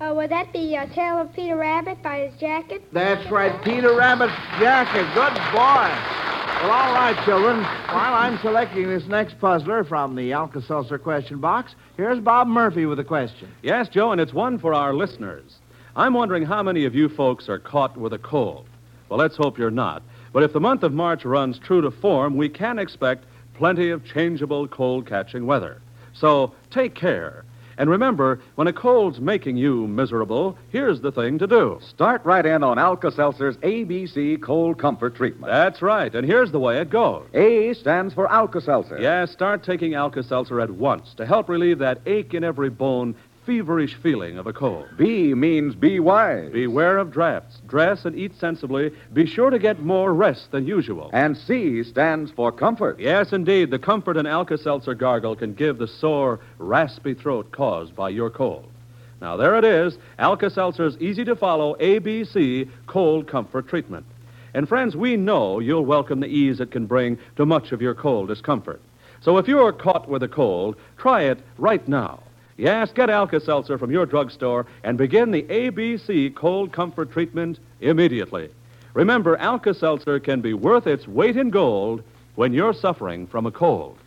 Oh, 0.00 0.14
would 0.14 0.30
that 0.30 0.52
be 0.52 0.74
a 0.74 0.86
Tale 0.88 1.22
of 1.22 1.32
Peter 1.32 1.56
Rabbit 1.56 2.02
by 2.02 2.28
his 2.28 2.38
jacket? 2.38 2.82
That's 2.92 3.30
right, 3.30 3.64
Peter 3.64 3.96
Rabbit's 3.96 4.34
jacket. 4.60 5.06
Good 5.14 5.34
boy. 5.54 6.43
Well, 6.64 6.72
all 6.72 6.94
right, 6.94 7.24
children. 7.26 7.62
While 7.62 8.14
I'm 8.14 8.38
selecting 8.38 8.88
this 8.88 9.06
next 9.06 9.38
puzzler 9.38 9.84
from 9.84 10.16
the 10.16 10.32
Alka-Seltzer 10.32 10.96
question 10.96 11.38
box, 11.38 11.74
here's 11.98 12.20
Bob 12.20 12.48
Murphy 12.48 12.86
with 12.86 12.98
a 12.98 13.04
question. 13.04 13.52
Yes, 13.60 13.90
Joe, 13.90 14.12
and 14.12 14.18
it's 14.18 14.32
one 14.32 14.58
for 14.58 14.72
our 14.72 14.94
listeners. 14.94 15.56
I'm 15.94 16.14
wondering 16.14 16.42
how 16.42 16.62
many 16.62 16.86
of 16.86 16.94
you 16.94 17.10
folks 17.10 17.50
are 17.50 17.58
caught 17.58 17.98
with 17.98 18.14
a 18.14 18.18
cold. 18.18 18.64
Well, 19.10 19.18
let's 19.18 19.36
hope 19.36 19.58
you're 19.58 19.70
not. 19.70 20.02
But 20.32 20.42
if 20.42 20.54
the 20.54 20.60
month 20.60 20.84
of 20.84 20.94
March 20.94 21.26
runs 21.26 21.58
true 21.58 21.82
to 21.82 21.90
form, 21.90 22.34
we 22.34 22.48
can 22.48 22.78
expect 22.78 23.26
plenty 23.52 23.90
of 23.90 24.02
changeable 24.06 24.66
cold 24.66 25.06
catching 25.06 25.44
weather. 25.44 25.82
So 26.14 26.54
take 26.70 26.94
care. 26.94 27.44
And 27.76 27.90
remember, 27.90 28.40
when 28.54 28.68
a 28.68 28.72
cold's 28.72 29.20
making 29.20 29.56
you 29.56 29.86
miserable, 29.86 30.56
here's 30.70 31.00
the 31.00 31.12
thing 31.12 31.38
to 31.38 31.46
do. 31.46 31.78
Start 31.88 32.24
right 32.24 32.44
in 32.44 32.62
on 32.62 32.78
Alka 32.78 33.10
Seltzer's 33.10 33.56
ABC 33.58 34.40
Cold 34.42 34.78
Comfort 34.78 35.16
Treatment. 35.16 35.52
That's 35.52 35.82
right, 35.82 36.14
and 36.14 36.26
here's 36.26 36.52
the 36.52 36.60
way 36.60 36.80
it 36.80 36.90
goes. 36.90 37.26
A 37.34 37.74
stands 37.74 38.14
for 38.14 38.30
Alka 38.30 38.60
Seltzer. 38.60 39.00
Yes, 39.00 39.32
start 39.32 39.64
taking 39.64 39.94
Alka 39.94 40.22
Seltzer 40.22 40.60
at 40.60 40.70
once 40.70 41.14
to 41.14 41.26
help 41.26 41.48
relieve 41.48 41.78
that 41.80 42.00
ache 42.06 42.34
in 42.34 42.44
every 42.44 42.70
bone, 42.70 43.14
feverish 43.44 43.94
feeling 43.94 44.38
of 44.38 44.46
a 44.46 44.52
cold. 44.52 44.86
B 44.96 45.34
means 45.34 45.74
be 45.74 46.00
wise. 46.00 46.50
Beware 46.52 46.98
of 46.98 47.10
drafts. 47.10 47.60
Dress 47.66 48.04
and 48.04 48.16
eat 48.16 48.34
sensibly. 48.38 48.90
Be 49.12 49.26
sure 49.26 49.50
to 49.50 49.58
get 49.58 49.80
more 49.80 50.12
rest 50.14 50.50
than 50.50 50.66
usual. 50.66 51.10
And 51.12 51.36
C 51.36 51.82
stands 51.82 52.30
for 52.30 52.52
comfort. 52.52 52.98
Yes, 52.98 53.32
indeed, 53.32 53.70
the 53.70 53.78
comfort 53.78 54.16
an 54.16 54.26
Alka 54.26 54.58
Seltzer 54.58 54.94
gargle 54.94 55.36
can 55.36 55.54
give 55.54 55.78
the 55.78 55.88
sore, 55.88 56.40
raspy 56.58 57.14
throat 57.14 57.50
caused 57.52 57.94
by 57.94 58.08
your 58.08 58.30
cold. 58.30 58.68
Now, 59.20 59.36
there 59.36 59.56
it 59.56 59.64
is 59.64 59.96
Alka 60.18 60.50
Seltzer's 60.50 60.98
easy 60.98 61.24
to 61.24 61.36
follow 61.36 61.76
ABC 61.76 62.68
cold 62.86 63.26
comfort 63.26 63.68
treatment. 63.68 64.04
And, 64.54 64.68
friends, 64.68 64.96
we 64.96 65.16
know 65.16 65.58
you'll 65.58 65.84
welcome 65.84 66.20
the 66.20 66.26
ease 66.26 66.60
it 66.60 66.70
can 66.70 66.86
bring 66.86 67.18
to 67.36 67.46
much 67.46 67.72
of 67.72 67.82
your 67.82 67.94
cold 67.94 68.28
discomfort. 68.28 68.80
So, 69.20 69.38
if 69.38 69.48
you're 69.48 69.72
caught 69.72 70.08
with 70.08 70.22
a 70.22 70.28
cold, 70.28 70.76
try 70.98 71.22
it 71.22 71.38
right 71.58 71.86
now. 71.88 72.22
Yes, 72.56 72.92
get 72.92 73.10
Alka 73.10 73.40
Seltzer 73.40 73.78
from 73.78 73.90
your 73.90 74.06
drugstore 74.06 74.66
and 74.84 74.96
begin 74.96 75.32
the 75.32 75.42
ABC 75.42 76.34
cold 76.36 76.72
comfort 76.72 77.10
treatment 77.10 77.58
immediately. 77.80 78.48
Remember, 78.94 79.36
Alka 79.38 79.74
Seltzer 79.74 80.20
can 80.20 80.40
be 80.40 80.54
worth 80.54 80.86
its 80.86 81.08
weight 81.08 81.36
in 81.36 81.50
gold 81.50 82.04
when 82.36 82.52
you're 82.52 82.72
suffering 82.72 83.26
from 83.26 83.46
a 83.46 83.50
cold. 83.50 83.98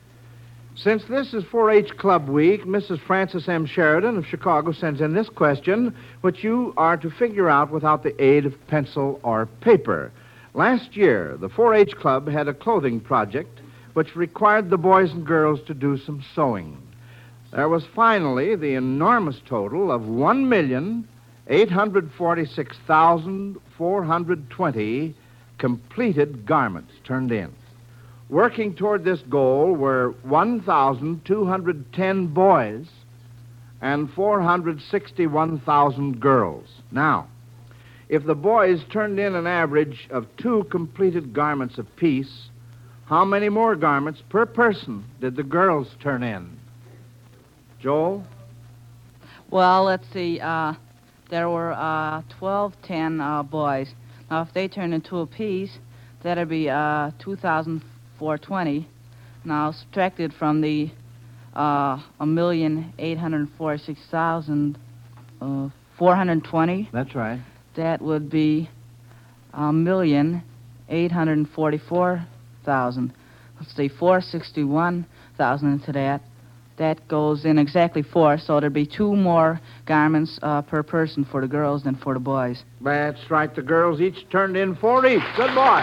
Since 0.76 1.06
this 1.06 1.34
is 1.34 1.44
4 1.46 1.72
H 1.72 1.98
Club 1.98 2.30
Week, 2.30 2.64
Mrs. 2.64 3.02
Frances 3.02 3.50
M. 3.50 3.66
Sheridan 3.66 4.16
of 4.16 4.26
Chicago 4.26 4.72
sends 4.72 5.02
in 5.02 5.14
this 5.14 5.28
question, 5.28 5.94
which 6.22 6.44
you 6.44 6.74
are 6.78 6.96
to 6.98 7.10
figure 7.10 7.50
out 7.50 7.72
without 7.72 8.04
the 8.04 8.24
aid 8.24 8.46
of 8.46 8.68
pencil 8.68 9.20
or 9.24 9.48
paper. 9.60 10.12
Last 10.54 10.96
year, 10.96 11.36
the 11.38 11.50
4 11.50 11.74
H 11.74 11.96
Club 11.96 12.30
had 12.30 12.48
a 12.48 12.54
clothing 12.54 13.02
project 13.02 13.60
which 13.94 14.16
required 14.16 14.70
the 14.70 14.78
boys 14.78 15.12
and 15.12 15.26
girls 15.26 15.60
to 15.64 15.74
do 15.74 15.98
some 15.98 16.24
sewing. 16.34 16.78
There 17.52 17.70
was 17.70 17.86
finally 17.86 18.56
the 18.56 18.74
enormous 18.74 19.40
total 19.46 19.92
of 19.92 20.08
one 20.08 20.50
million 20.50 21.08
eight 21.48 21.70
hundred 21.72 22.12
forty-six 22.12 22.78
thousand 22.86 23.58
four 23.78 24.04
hundred 24.04 24.50
twenty 24.50 25.16
completed 25.58 26.46
garments 26.46 26.92
turned 27.04 27.32
in. 27.32 27.54
Working 28.30 28.76
toward 28.76 29.06
this 29.06 29.22
goal 29.22 29.72
were 29.72 30.14
1,210 30.24 32.28
boys 32.28 32.86
and 33.82 34.12
461,000 34.12 36.20
girls. 36.20 36.68
Now, 36.92 37.28
if 38.10 38.26
the 38.26 38.36
boys 38.36 38.84
turned 38.90 39.18
in 39.20 39.36
an 39.36 39.48
average 39.48 40.10
of 40.12 40.28
two 40.36 40.66
completed 40.66 41.32
garments 41.34 41.78
apiece, 41.78 42.50
how 43.06 43.24
many 43.24 43.48
more 43.48 43.78
garments 43.78 44.22
per 44.28 44.46
person 44.46 45.06
did 45.22 45.38
the 45.38 45.44
girls 45.44 45.96
turn 46.02 46.24
in? 46.24 46.57
Joel? 47.80 48.26
Well, 49.50 49.86
let's 49.86 50.06
see. 50.12 50.40
Uh, 50.42 50.74
there 51.30 51.50
were 51.50 51.72
uh, 51.74 52.24
12, 52.40 52.74
10 52.84 53.22
uh, 53.22 53.44
boys. 53.44 53.90
Now, 54.30 54.42
if 54.42 54.54
they 54.54 54.68
turned 54.68 54.94
into 54.94 55.18
a 55.18 55.28
piece, 55.28 55.78
that'd 56.24 56.50
be 56.50 56.70
uh, 56.70 57.12
2,420. 57.24 58.88
Now, 59.46 59.72
subtracted 59.72 60.34
from 60.34 60.62
the 60.62 60.92
uh, 61.56 62.00
a 62.20 62.26
million 62.26 62.94
eight 63.00 63.18
hundred 63.18 63.48
forty-six 63.58 64.00
thousand 64.12 64.78
uh, 65.42 65.70
four 65.98 66.16
hundred 66.16 66.44
twenty. 66.44 66.90
That's 66.94 67.16
right. 67.16 67.42
That 67.76 68.02
would 68.02 68.30
be 68.30 68.70
a 69.54 69.74
million 69.74 70.44
eight 70.90 71.12
hundred 71.12 71.48
forty-four 71.56 72.26
thousand. 72.66 73.13
Let's 73.60 73.76
see, 73.76 73.90
four 73.90 74.22
sixty-one 74.22 75.08
thousand 75.38 75.74
into 75.74 75.92
that. 75.94 76.22
That 76.78 77.08
goes 77.08 77.44
in 77.44 77.58
exactly 77.58 78.04
four, 78.04 78.38
so 78.38 78.60
there'd 78.60 78.72
be 78.72 78.86
two 78.86 79.16
more 79.16 79.60
garments 79.88 80.38
uh, 80.44 80.62
per 80.62 80.84
person 80.84 81.26
for 81.26 81.42
the 81.42 81.48
girls 81.48 81.84
than 81.84 81.96
for 81.96 82.13
the 82.13 82.20
boys. 82.20 82.63
That's 82.82 83.32
right. 83.32 83.54
The 83.54 83.63
girls 83.63 84.00
each 84.00 84.30
turned 84.30 84.56
in 84.56 84.76
four 84.76 85.04
each. 85.06 85.24
Good 85.36 85.56
boy. 85.56 85.82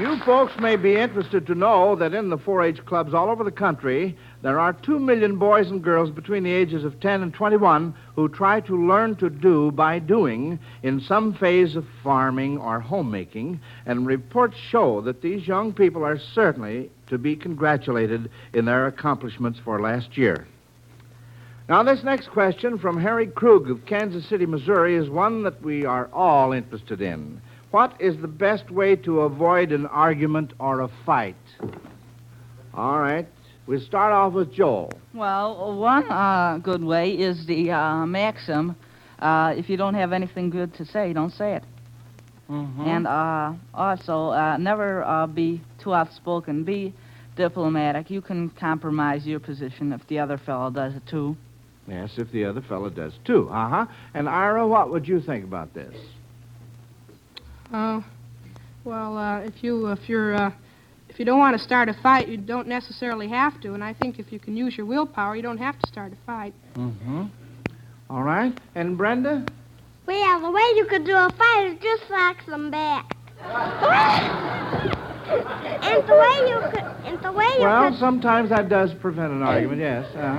You 0.00 0.13
folks 0.24 0.54
may 0.58 0.74
be 0.74 0.96
interested 0.96 1.46
to 1.46 1.54
know 1.54 1.94
that 1.96 2.14
in 2.14 2.30
the 2.30 2.38
4 2.38 2.62
H 2.62 2.84
clubs 2.86 3.12
all 3.12 3.28
over 3.28 3.44
the 3.44 3.50
country, 3.50 4.16
there 4.40 4.58
are 4.58 4.72
2 4.72 4.98
million 4.98 5.36
boys 5.36 5.70
and 5.70 5.84
girls 5.84 6.10
between 6.10 6.44
the 6.44 6.52
ages 6.52 6.82
of 6.82 6.98
10 7.00 7.22
and 7.22 7.34
21 7.34 7.94
who 8.16 8.28
try 8.30 8.60
to 8.60 8.86
learn 8.86 9.16
to 9.16 9.28
do 9.28 9.70
by 9.70 9.98
doing 9.98 10.58
in 10.82 10.98
some 11.00 11.34
phase 11.34 11.76
of 11.76 11.84
farming 12.02 12.56
or 12.56 12.80
homemaking, 12.80 13.60
and 13.84 14.06
reports 14.06 14.56
show 14.56 15.02
that 15.02 15.20
these 15.20 15.46
young 15.46 15.74
people 15.74 16.02
are 16.02 16.18
certainly 16.18 16.90
to 17.06 17.18
be 17.18 17.36
congratulated 17.36 18.30
in 18.54 18.64
their 18.64 18.86
accomplishments 18.86 19.58
for 19.62 19.78
last 19.78 20.16
year. 20.16 20.46
Now, 21.68 21.82
this 21.82 22.02
next 22.02 22.30
question 22.30 22.78
from 22.78 23.00
Harry 23.00 23.26
Krug 23.26 23.70
of 23.70 23.84
Kansas 23.84 24.26
City, 24.26 24.46
Missouri, 24.46 24.96
is 24.96 25.10
one 25.10 25.42
that 25.42 25.62
we 25.62 25.84
are 25.84 26.08
all 26.12 26.52
interested 26.52 27.02
in. 27.02 27.42
What 27.74 28.00
is 28.00 28.16
the 28.18 28.28
best 28.28 28.70
way 28.70 28.94
to 28.94 29.22
avoid 29.22 29.72
an 29.72 29.86
argument 29.86 30.52
or 30.60 30.82
a 30.82 30.88
fight? 31.04 31.34
All 32.72 33.00
right. 33.00 33.26
We'll 33.66 33.80
start 33.80 34.12
off 34.12 34.32
with 34.32 34.52
Joel. 34.52 34.92
Well, 35.12 35.76
one 35.76 36.08
uh, 36.08 36.60
good 36.62 36.84
way 36.84 37.10
is 37.10 37.44
the 37.48 37.72
uh, 37.72 38.06
maxim 38.06 38.76
uh, 39.18 39.54
if 39.56 39.68
you 39.68 39.76
don't 39.76 39.94
have 39.94 40.12
anything 40.12 40.50
good 40.50 40.72
to 40.74 40.84
say, 40.84 41.12
don't 41.12 41.32
say 41.32 41.54
it. 41.56 41.64
And 42.48 43.08
uh, 43.08 43.54
also, 43.74 44.28
uh, 44.28 44.56
never 44.56 45.02
uh, 45.02 45.26
be 45.26 45.60
too 45.82 45.94
outspoken. 45.94 46.62
Be 46.62 46.94
diplomatic. 47.36 48.08
You 48.08 48.20
can 48.20 48.50
compromise 48.50 49.26
your 49.26 49.40
position 49.40 49.92
if 49.92 50.06
the 50.06 50.20
other 50.20 50.38
fellow 50.38 50.70
does 50.70 50.94
it 50.94 51.02
too. 51.08 51.36
Yes, 51.88 52.18
if 52.18 52.30
the 52.30 52.44
other 52.44 52.62
fellow 52.62 52.88
does 52.88 53.14
too. 53.24 53.48
Uh 53.48 53.68
huh. 53.68 53.86
And 54.14 54.28
Ira, 54.28 54.64
what 54.64 54.92
would 54.92 55.08
you 55.08 55.20
think 55.20 55.42
about 55.42 55.74
this? 55.74 55.96
Oh, 57.72 58.04
well, 58.84 59.16
uh, 59.16 59.40
if 59.40 59.62
you 59.62 59.86
if 59.88 60.08
you're 60.08 60.34
uh, 60.34 60.52
if 61.08 61.18
you 61.18 61.24
don't 61.24 61.38
want 61.38 61.56
to 61.56 61.62
start 61.62 61.88
a 61.88 61.94
fight, 61.94 62.28
you 62.28 62.36
don't 62.36 62.66
necessarily 62.68 63.28
have 63.28 63.60
to. 63.60 63.74
And 63.74 63.84
I 63.84 63.94
think 63.94 64.18
if 64.18 64.32
you 64.32 64.38
can 64.38 64.56
use 64.56 64.76
your 64.76 64.86
willpower, 64.86 65.36
you 65.36 65.42
don't 65.42 65.58
have 65.58 65.78
to 65.78 65.86
start 65.88 66.12
a 66.12 66.16
fight. 66.26 66.52
Mm-hmm. 66.74 67.24
All 68.10 68.22
right. 68.22 68.52
And 68.74 68.98
Brenda? 68.98 69.46
Well, 70.06 70.40
the 70.40 70.50
way 70.50 70.62
you 70.76 70.86
could 70.86 71.04
do 71.06 71.12
a 71.16 71.30
fight 71.38 71.66
is 71.72 71.78
just 71.82 72.10
like 72.10 72.36
some 72.48 72.70
back. 72.70 73.16
and 75.24 76.06
the 76.06 76.14
way 76.14 76.50
you 76.50 76.60
could, 76.70 76.84
and 77.04 77.18
the 77.22 77.32
way 77.32 77.46
you 77.56 77.60
Well, 77.60 77.90
could, 77.90 77.98
sometimes 77.98 78.50
that 78.50 78.68
does 78.68 78.92
prevent 78.94 79.32
an 79.32 79.42
argument, 79.42 79.80
yes. 79.80 80.04
Uh-huh. 80.14 80.38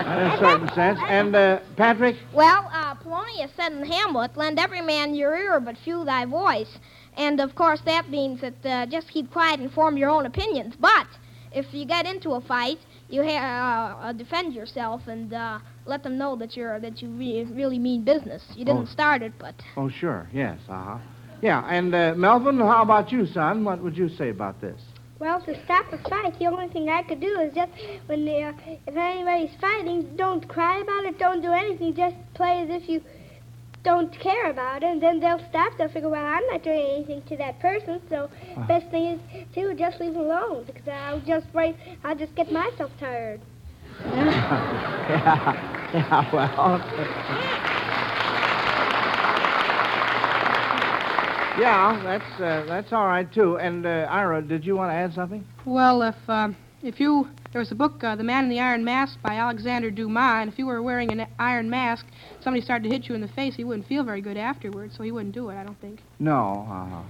In 0.00 0.26
a 0.32 0.38
certain 0.38 0.68
sense. 0.74 0.98
And, 1.08 1.34
uh, 1.34 1.60
Patrick? 1.76 2.16
Well, 2.34 2.68
uh, 2.72 2.81
Polonius 3.12 3.50
said 3.56 3.72
in 3.72 3.84
Hamlet, 3.84 4.38
lend 4.38 4.58
every 4.58 4.80
man 4.80 5.14
your 5.14 5.36
ear, 5.36 5.60
but 5.60 5.76
few 5.76 6.02
thy 6.02 6.24
voice. 6.24 6.78
And 7.14 7.40
of 7.40 7.54
course, 7.54 7.82
that 7.84 8.08
means 8.08 8.40
that 8.40 8.64
uh, 8.64 8.86
just 8.86 9.10
keep 9.10 9.30
quiet 9.30 9.60
and 9.60 9.70
form 9.70 9.98
your 9.98 10.08
own 10.08 10.24
opinions. 10.24 10.76
But 10.80 11.06
if 11.52 11.74
you 11.74 11.84
get 11.84 12.06
into 12.06 12.30
a 12.30 12.40
fight, 12.40 12.78
you 13.10 13.22
ha- 13.22 13.98
uh, 14.00 14.04
uh, 14.06 14.12
defend 14.14 14.54
yourself 14.54 15.08
and 15.08 15.30
uh, 15.34 15.58
let 15.84 16.02
them 16.02 16.16
know 16.16 16.36
that 16.36 16.56
you're 16.56 16.80
that 16.80 17.02
you 17.02 17.10
re- 17.10 17.44
really 17.52 17.78
mean 17.78 18.02
business. 18.02 18.42
You 18.56 18.64
didn't 18.64 18.88
Oh. 18.88 18.96
start 18.98 19.20
it, 19.20 19.34
but 19.38 19.56
Oh, 19.76 19.90
sure. 19.90 20.26
Yes. 20.32 20.58
Uh-huh. 20.66 20.96
Yeah. 21.42 21.66
And, 21.68 21.94
uh, 21.94 22.14
Melvin, 22.16 22.56
how 22.60 22.80
about 22.80 23.12
you, 23.12 23.26
son? 23.26 23.62
What 23.62 23.82
would 23.82 23.98
you 23.98 24.08
say 24.08 24.30
about 24.30 24.58
this? 24.62 24.80
Well, 25.22 25.40
to 25.42 25.54
stop 25.66 25.92
a 25.92 25.98
fight, 25.98 26.36
the 26.40 26.46
only 26.46 26.66
thing 26.66 26.88
I 26.88 27.04
could 27.04 27.20
do 27.20 27.38
is 27.38 27.54
just 27.54 27.70
when 28.06 28.24
they, 28.24 28.42
uh, 28.42 28.54
if 28.88 28.96
anybody's 28.96 29.54
fighting, 29.60 30.16
don't 30.16 30.48
cry 30.48 30.80
about 30.80 31.04
it, 31.04 31.16
don't 31.16 31.40
do 31.40 31.52
anything, 31.52 31.94
just 31.94 32.16
play 32.34 32.60
as 32.60 32.68
if 32.70 32.88
you 32.88 33.00
don't 33.84 34.12
care 34.18 34.50
about 34.50 34.82
it, 34.82 34.86
and 34.86 35.00
then 35.00 35.20
they'll 35.20 35.38
stop. 35.48 35.78
They'll 35.78 35.90
figure, 35.90 36.08
well, 36.08 36.26
I'm 36.26 36.44
not 36.48 36.64
doing 36.64 36.84
anything 36.96 37.22
to 37.28 37.36
that 37.36 37.60
person, 37.60 38.00
so 38.10 38.30
best 38.66 38.88
thing 38.88 39.12
is 39.12 39.20
to 39.54 39.74
just 39.74 40.00
leave 40.00 40.14
them 40.14 40.22
alone 40.22 40.64
because 40.64 40.88
I'll 40.88 41.20
just 41.20 41.46
wait. 41.54 41.76
I'll 42.02 42.16
just 42.16 42.34
get 42.34 42.50
myself 42.50 42.90
tired. 42.98 43.40
yeah. 44.04 45.78
Yeah, 45.92 46.32
well. 46.32 47.58
Yeah, 51.58 52.00
that's, 52.02 52.40
uh, 52.40 52.64
that's 52.66 52.92
all 52.92 53.06
right, 53.06 53.30
too. 53.32 53.58
And, 53.58 53.84
uh, 53.86 54.06
Ira, 54.10 54.42
did 54.42 54.64
you 54.64 54.76
want 54.76 54.90
to 54.90 54.94
add 54.94 55.14
something? 55.14 55.46
Well, 55.64 56.02
if 56.02 56.16
um, 56.28 56.56
if 56.82 56.98
you 56.98 57.28
there 57.52 57.60
was 57.60 57.70
a 57.70 57.74
book, 57.74 58.02
uh, 58.02 58.16
The 58.16 58.24
Man 58.24 58.44
in 58.44 58.50
the 58.50 58.60
Iron 58.60 58.84
Mask 58.84 59.20
by 59.22 59.34
Alexander 59.34 59.90
Dumas, 59.90 60.42
and 60.42 60.52
if 60.52 60.58
you 60.58 60.66
were 60.66 60.82
wearing 60.82 61.12
an 61.12 61.26
iron 61.38 61.68
mask, 61.68 62.06
somebody 62.40 62.64
started 62.64 62.88
to 62.88 62.94
hit 62.94 63.08
you 63.08 63.14
in 63.14 63.20
the 63.20 63.28
face, 63.28 63.54
he 63.54 63.64
wouldn't 63.64 63.86
feel 63.86 64.02
very 64.02 64.22
good 64.22 64.38
afterwards, 64.38 64.96
so 64.96 65.02
he 65.02 65.12
wouldn't 65.12 65.34
do 65.34 65.50
it. 65.50 65.56
I 65.56 65.64
don't 65.64 65.78
think. 65.80 66.00
No. 66.18 66.66
Uh-huh. 66.68 67.02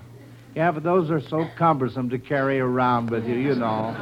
Yeah, 0.55 0.71
but 0.71 0.83
those 0.83 1.11
are 1.11 1.21
so 1.21 1.49
cumbersome 1.57 2.11
to 2.11 2.19
carry 2.19 2.61
around 2.61 3.09
with 3.09 3.27
you, 3.27 3.37
you 3.37 3.55
know. 3.55 3.95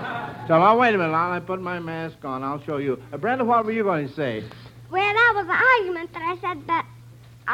So 0.48 0.58
now, 0.58 0.76
wait 0.76 0.94
a 0.94 0.98
minute. 0.98 1.12
I'll 1.12 1.30
I 1.30 1.38
put 1.38 1.60
my 1.60 1.78
mask 1.78 2.24
on. 2.24 2.42
I'll 2.42 2.62
show 2.64 2.78
you. 2.78 3.00
Uh, 3.12 3.18
Brenda, 3.18 3.44
what 3.44 3.64
were 3.64 3.70
you 3.70 3.84
going 3.84 4.08
to 4.08 4.14
say? 4.14 4.42
well, 4.90 5.12
that 5.12 5.32
was 5.36 5.44
an 5.44 5.50
argument 5.50 6.12
that 6.12 6.22
I 6.22 6.40
said 6.40 6.66
that 6.66 6.86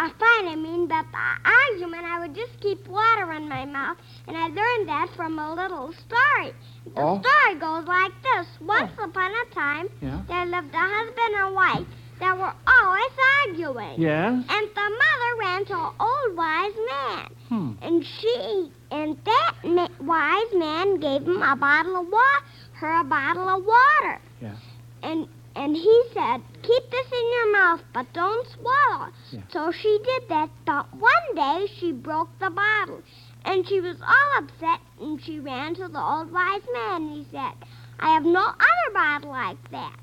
a 0.04 0.08
fight. 0.18 0.44
I 0.46 0.54
mean, 0.56 0.86
but 0.86 1.04
the 1.10 1.50
argument, 1.72 2.04
I 2.04 2.20
would 2.20 2.34
just 2.34 2.60
keep 2.60 2.86
water 2.88 3.32
in 3.32 3.48
my 3.48 3.64
mouth, 3.64 3.96
and 4.28 4.36
I 4.36 4.46
learned 4.48 4.88
that 4.88 5.08
from 5.16 5.38
a 5.38 5.54
little 5.54 5.92
story. 5.92 6.52
The 6.94 7.00
Oh? 7.00 7.20
story 7.20 7.54
goes 7.58 7.86
like 7.86 8.12
this: 8.22 8.46
Once 8.60 8.92
upon 9.02 9.30
a 9.32 9.54
time, 9.54 9.88
Yeah? 10.00 10.20
there 10.28 10.46
lived 10.46 10.74
a 10.74 10.78
husband 10.78 11.34
and 11.36 11.54
wife 11.54 11.86
that 12.20 12.38
were 12.38 12.54
always 12.66 13.12
arguing. 13.46 14.00
Yes? 14.00 14.32
And 14.48 14.68
the 14.74 14.88
mother 15.02 15.30
ran 15.38 15.64
to 15.66 15.74
an 15.74 15.92
old 16.00 16.36
wise 16.36 16.72
man. 16.90 17.26
Hmm. 17.48 17.72
And 17.82 18.04
she, 18.04 18.70
and 18.90 19.16
that 19.24 19.52
ma- 19.64 19.88
wise 20.00 20.52
man 20.54 20.96
gave 20.98 21.22
him 21.22 21.42
a 21.42 21.54
bottle 21.56 21.96
of 21.96 22.08
water, 22.08 22.44
her 22.74 23.00
a 23.00 23.04
bottle 23.04 23.48
of 23.48 23.64
water. 23.64 24.18
Yeah. 24.40 24.54
And 25.02 25.28
and 25.56 25.74
he 25.74 26.02
said, 26.12 26.42
keep 26.62 26.90
this 26.90 27.06
in 27.12 27.32
your 27.32 27.52
mouth, 27.52 27.80
but 27.94 28.12
don't 28.12 28.46
swallow. 28.48 29.10
Yeah. 29.30 29.40
So 29.50 29.72
she 29.72 29.98
did 30.04 30.28
that. 30.28 30.50
But 30.66 30.86
one 30.94 31.34
day 31.34 31.66
she 31.78 31.92
broke 31.92 32.28
the 32.38 32.50
bottle, 32.50 33.02
and 33.44 33.66
she 33.66 33.80
was 33.80 33.96
all 34.02 34.44
upset. 34.44 34.80
And 35.00 35.22
she 35.22 35.40
ran 35.40 35.74
to 35.76 35.88
the 35.88 36.00
old 36.00 36.30
wise 36.30 36.62
man. 36.72 37.02
And 37.02 37.10
he 37.10 37.26
said, 37.30 37.52
I 37.98 38.12
have 38.12 38.24
no 38.24 38.44
other 38.44 38.92
bottle 38.92 39.30
like 39.30 39.70
that. 39.70 39.96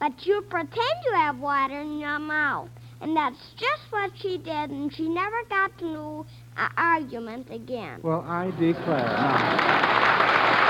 But 0.00 0.26
you 0.26 0.42
pretend 0.50 1.04
you 1.04 1.12
have 1.12 1.38
water 1.38 1.80
in 1.80 2.00
your 2.00 2.18
mouth. 2.18 2.68
And 3.00 3.16
that's 3.16 3.38
just 3.56 3.82
what 3.90 4.10
she 4.16 4.38
did, 4.38 4.70
and 4.70 4.92
she 4.92 5.08
never 5.08 5.44
got 5.48 5.78
to 5.78 5.84
know 5.84 6.26
an 6.56 6.70
argument 6.76 7.48
again. 7.50 8.00
Well, 8.02 8.24
I 8.26 8.50
declare. 8.58 9.04
Now, 9.04 10.65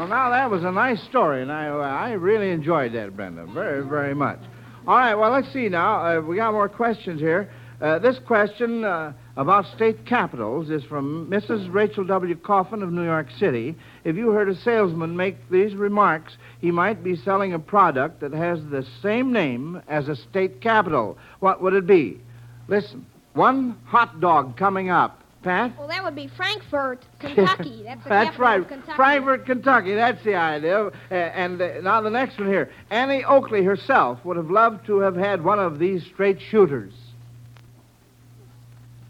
well, 0.00 0.08
now 0.08 0.30
that 0.30 0.50
was 0.50 0.64
a 0.64 0.72
nice 0.72 0.98
story, 1.02 1.42
and 1.42 1.52
I, 1.52 1.66
I 1.66 2.12
really 2.12 2.52
enjoyed 2.52 2.94
that, 2.94 3.14
Brenda, 3.14 3.44
very, 3.44 3.86
very 3.86 4.14
much. 4.14 4.38
All 4.86 4.96
right, 4.96 5.14
well, 5.14 5.30
let's 5.30 5.52
see 5.52 5.68
now. 5.68 6.00
Uh, 6.00 6.22
we 6.22 6.36
got 6.36 6.52
more 6.52 6.70
questions 6.70 7.20
here. 7.20 7.50
Uh, 7.82 7.98
this 7.98 8.18
question 8.18 8.82
uh, 8.82 9.12
about 9.36 9.66
state 9.66 10.06
capitals 10.06 10.70
is 10.70 10.82
from 10.84 11.28
Mrs. 11.28 11.70
Rachel 11.70 12.04
W. 12.04 12.34
Coffin 12.36 12.82
of 12.82 12.90
New 12.90 13.04
York 13.04 13.26
City. 13.38 13.76
If 14.04 14.16
you 14.16 14.30
heard 14.30 14.48
a 14.48 14.54
salesman 14.54 15.18
make 15.18 15.36
these 15.50 15.74
remarks, 15.74 16.38
he 16.62 16.70
might 16.70 17.04
be 17.04 17.14
selling 17.14 17.52
a 17.52 17.58
product 17.58 18.20
that 18.20 18.32
has 18.32 18.58
the 18.70 18.86
same 19.02 19.34
name 19.34 19.82
as 19.86 20.08
a 20.08 20.16
state 20.16 20.62
capital. 20.62 21.18
What 21.40 21.60
would 21.60 21.74
it 21.74 21.86
be? 21.86 22.22
Listen, 22.68 23.04
one 23.34 23.76
hot 23.84 24.18
dog 24.18 24.56
coming 24.56 24.88
up. 24.88 25.22
Pat? 25.42 25.72
Well, 25.78 25.88
that 25.88 26.04
would 26.04 26.14
be 26.14 26.28
Frankfort, 26.36 27.04
Kentucky. 27.18 27.82
That's 27.84 28.02
the 28.02 28.08
That's 28.10 28.38
right. 28.38 28.66
Kentucky. 28.66 28.92
Frankfort, 28.96 29.46
Kentucky. 29.46 29.94
That's 29.94 30.22
the 30.22 30.34
idea. 30.34 30.86
Uh, 31.10 31.14
and 31.14 31.60
uh, 31.60 31.80
now 31.80 32.00
the 32.02 32.10
next 32.10 32.38
one 32.38 32.48
here. 32.48 32.70
Annie 32.90 33.24
Oakley 33.24 33.64
herself 33.64 34.22
would 34.24 34.36
have 34.36 34.50
loved 34.50 34.86
to 34.86 34.98
have 34.98 35.16
had 35.16 35.42
one 35.42 35.58
of 35.58 35.78
these 35.78 36.04
straight 36.04 36.40
shooters. 36.40 36.92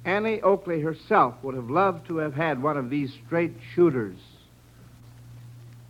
Annie 0.05 0.41
Oakley 0.41 0.81
herself 0.81 1.35
would 1.43 1.55
have 1.55 1.69
loved 1.69 2.07
to 2.07 2.19
have 2.19 2.35
had 2.35 2.63
one 2.63 2.77
of 2.77 2.91
these 2.91 3.13
straight 3.27 3.55
shooters. 3.75 4.17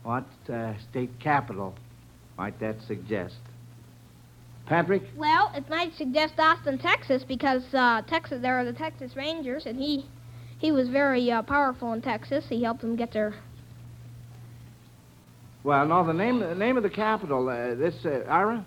What 0.02 0.24
uh, 0.52 0.72
state 0.90 1.20
capital 1.20 1.74
might 2.38 2.58
that 2.60 2.76
suggest? 2.86 3.36
Patrick? 4.66 5.02
Well, 5.16 5.52
it 5.54 5.68
might 5.68 5.94
suggest 5.94 6.34
Austin, 6.38 6.78
Texas, 6.78 7.24
because 7.26 7.62
uh, 7.74 8.02
Texas 8.02 8.40
there 8.40 8.58
are 8.58 8.64
the 8.64 8.72
Texas 8.72 9.14
Rangers, 9.16 9.66
and 9.66 9.78
he 9.78 10.06
he 10.60 10.70
was 10.70 10.88
very 10.88 11.32
uh, 11.32 11.42
powerful 11.42 11.94
in 11.94 12.02
Texas. 12.02 12.44
He 12.48 12.62
helped 12.62 12.82
them 12.82 12.94
get 12.94 13.12
their. 13.12 13.34
Well, 15.64 15.86
no, 15.86 16.06
the 16.06 16.12
name, 16.12 16.38
the 16.40 16.54
name 16.54 16.76
of 16.76 16.82
the 16.82 16.90
capital, 16.90 17.48
uh, 17.48 17.74
this, 17.74 17.94
uh, 18.04 18.24
Ira? 18.28 18.64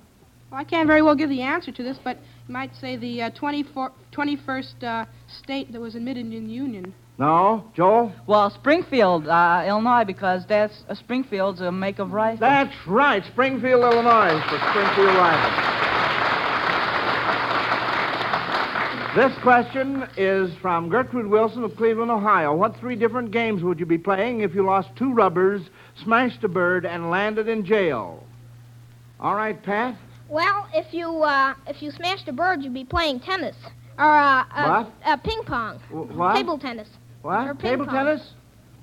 Well, 0.51 0.59
I 0.59 0.63
can't 0.63 0.87
very 0.87 1.01
well 1.01 1.15
give 1.15 1.29
the 1.29 1.41
answer 1.41 1.71
to 1.71 1.83
this, 1.83 1.97
but 2.03 2.17
you 2.47 2.53
might 2.53 2.75
say 2.75 2.97
the 2.97 3.23
uh, 3.23 3.29
24, 3.31 3.91
21st 4.11 4.83
uh, 4.83 5.05
state 5.43 5.71
that 5.71 5.79
was 5.79 5.95
admitted 5.95 6.25
in 6.31 6.47
the 6.47 6.53
Union. 6.53 6.93
No? 7.19 7.65
Joel? 7.75 8.11
Well, 8.27 8.49
Springfield, 8.49 9.27
uh, 9.27 9.63
Illinois, 9.67 10.03
because 10.03 10.45
that's 10.47 10.83
uh, 10.89 10.95
Springfield's 10.95 11.61
a 11.61 11.71
make 11.71 11.99
of 11.99 12.11
rifle. 12.11 12.39
That's 12.39 12.75
right, 12.87 13.23
Springfield, 13.31 13.81
Illinois, 13.81 14.41
for 14.49 14.57
Springfield 14.71 15.15
Rifle. 15.15 15.92
This 19.15 19.31
question 19.43 20.07
is 20.17 20.51
from 20.59 20.89
Gertrude 20.89 21.27
Wilson 21.27 21.63
of 21.63 21.77
Cleveland, 21.77 22.09
Ohio. 22.09 22.55
What 22.55 22.75
three 22.77 22.95
different 22.95 23.29
games 23.29 23.61
would 23.61 23.79
you 23.79 23.85
be 23.85 23.99
playing 23.99 24.39
if 24.39 24.55
you 24.55 24.65
lost 24.65 24.89
two 24.95 25.13
rubbers, 25.13 25.61
smashed 26.03 26.43
a 26.43 26.47
bird, 26.47 26.83
and 26.83 27.11
landed 27.11 27.47
in 27.47 27.63
jail? 27.63 28.23
All 29.19 29.35
right, 29.35 29.61
Pat? 29.61 29.95
Well, 30.29 30.67
if 30.73 30.91
you 30.95 31.09
uh, 31.21 31.53
if 31.67 31.83
you 31.83 31.91
smashed 31.91 32.27
a 32.27 32.33
bird, 32.33 32.63
you'd 32.63 32.73
be 32.73 32.85
playing 32.85 33.19
tennis 33.19 33.55
or 33.99 34.17
uh, 34.17 34.45
uh, 34.51 34.89
uh 35.05 35.17
ping 35.17 35.43
pong, 35.45 35.79
what? 35.91 36.35
table 36.35 36.57
tennis. 36.57 36.89
What? 37.21 37.47
Or 37.47 37.53
Table 37.53 37.85
pong. 37.85 37.93
tennis? 37.93 38.33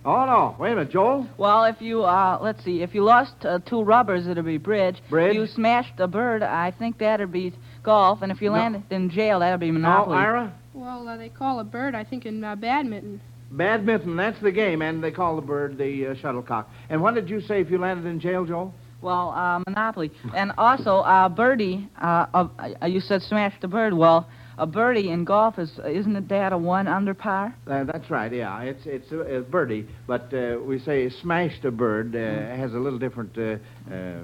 Oh, 0.05 0.25
no. 0.25 0.57
Wait 0.59 0.73
a 0.73 0.77
minute, 0.77 0.93
Joel. 0.93 1.29
Well, 1.37 1.65
if 1.65 1.83
you, 1.83 2.05
uh, 2.05 2.39
let's 2.41 2.65
see, 2.65 2.83
if 2.83 2.95
you 2.95 3.05
lost 3.05 3.35
uh, 3.45 3.59
two 3.67 3.83
rubbers, 3.83 4.27
it'd 4.27 4.43
be 4.47 4.57
bridge. 4.57 4.97
Bridge? 5.11 5.31
If 5.31 5.35
you 5.35 5.47
smashed 5.47 6.01
a 6.01 6.09
bird, 6.09 6.43
I 6.43 6.71
think 6.71 6.99
that'd 6.99 7.31
be 7.31 7.53
golf. 7.83 8.23
And 8.23 8.31
if 8.33 8.41
you 8.43 8.51
No. 8.51 8.57
landed 8.57 8.83
in 8.91 9.11
jail, 9.11 9.41
that'd 9.41 9.61
be 9.61 9.67
No, 9.71 9.79
Monopoly. 9.79 10.17
Ira? 10.19 10.53
Well, 10.75 11.09
uh, 11.09 11.17
they 11.17 11.29
call 11.29 11.61
a 11.61 11.65
bird, 11.65 11.95
I 11.95 12.05
think, 12.05 12.27
in 12.27 12.43
uh, 12.45 12.57
badminton. 12.57 13.21
Badminton, 13.51 14.17
that's 14.17 14.39
the 14.41 14.53
game, 14.53 14.81
and 14.83 15.03
they 15.03 15.11
call 15.11 15.35
the 15.37 15.43
bird 15.43 15.77
the 15.77 16.09
uh, 16.09 16.15
shuttlecock. 16.15 16.69
And 16.89 17.03
what 17.03 17.15
did 17.15 17.29
you 17.29 17.41
say 17.41 17.61
if 17.61 17.71
you 17.71 17.79
landed 17.79 18.07
in 18.09 18.21
jail, 18.21 18.45
Joel? 18.45 18.73
Well, 19.03 19.31
uh, 19.31 19.61
Monopoly. 19.67 20.13
And 20.35 20.53
also, 20.59 20.99
uh, 20.99 21.29
birdie, 21.29 21.89
uh, 22.01 22.27
uh, 22.33 22.87
you 22.87 23.01
said 23.01 23.23
smash 23.23 23.55
the 23.61 23.67
bird. 23.67 23.93
Well, 23.95 24.29
a 24.59 24.67
birdie 24.67 25.09
in 25.09 25.25
golf 25.25 25.59
is, 25.59 25.81
isn't 25.85 26.15
it 26.17 26.29
that 26.29 26.53
a 26.53 26.59
one 26.59 26.87
under 26.87 27.15
par? 27.15 27.55
Uh, 27.67 27.83
that's 27.85 28.11
right, 28.11 28.31
yeah. 28.31 28.61
It's 28.61 28.85
it's 28.85 29.11
a, 29.11 29.39
a 29.39 29.41
birdie, 29.41 29.87
but 30.07 30.33
uh, 30.35 30.59
we 30.63 30.79
say 30.79 31.09
smash 31.09 31.61
the 31.63 31.71
bird. 31.71 32.15
Uh, 32.15 32.19
Has 32.57 32.75
a 32.75 32.79
little 32.79 32.99
different 32.99 33.37
uh, 33.39 33.57
uh, 33.93 34.19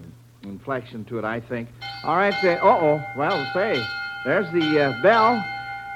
inflection 0.48 1.04
to 1.06 1.18
it, 1.18 1.24
I 1.24 1.40
think. 1.40 1.68
All 2.04 2.16
right. 2.16 2.34
Uh 2.44 2.58
oh. 2.62 3.02
Well, 3.16 3.46
say, 3.52 3.84
there's 4.24 4.50
the 4.52 4.80
uh, 4.80 5.02
bell. 5.02 5.44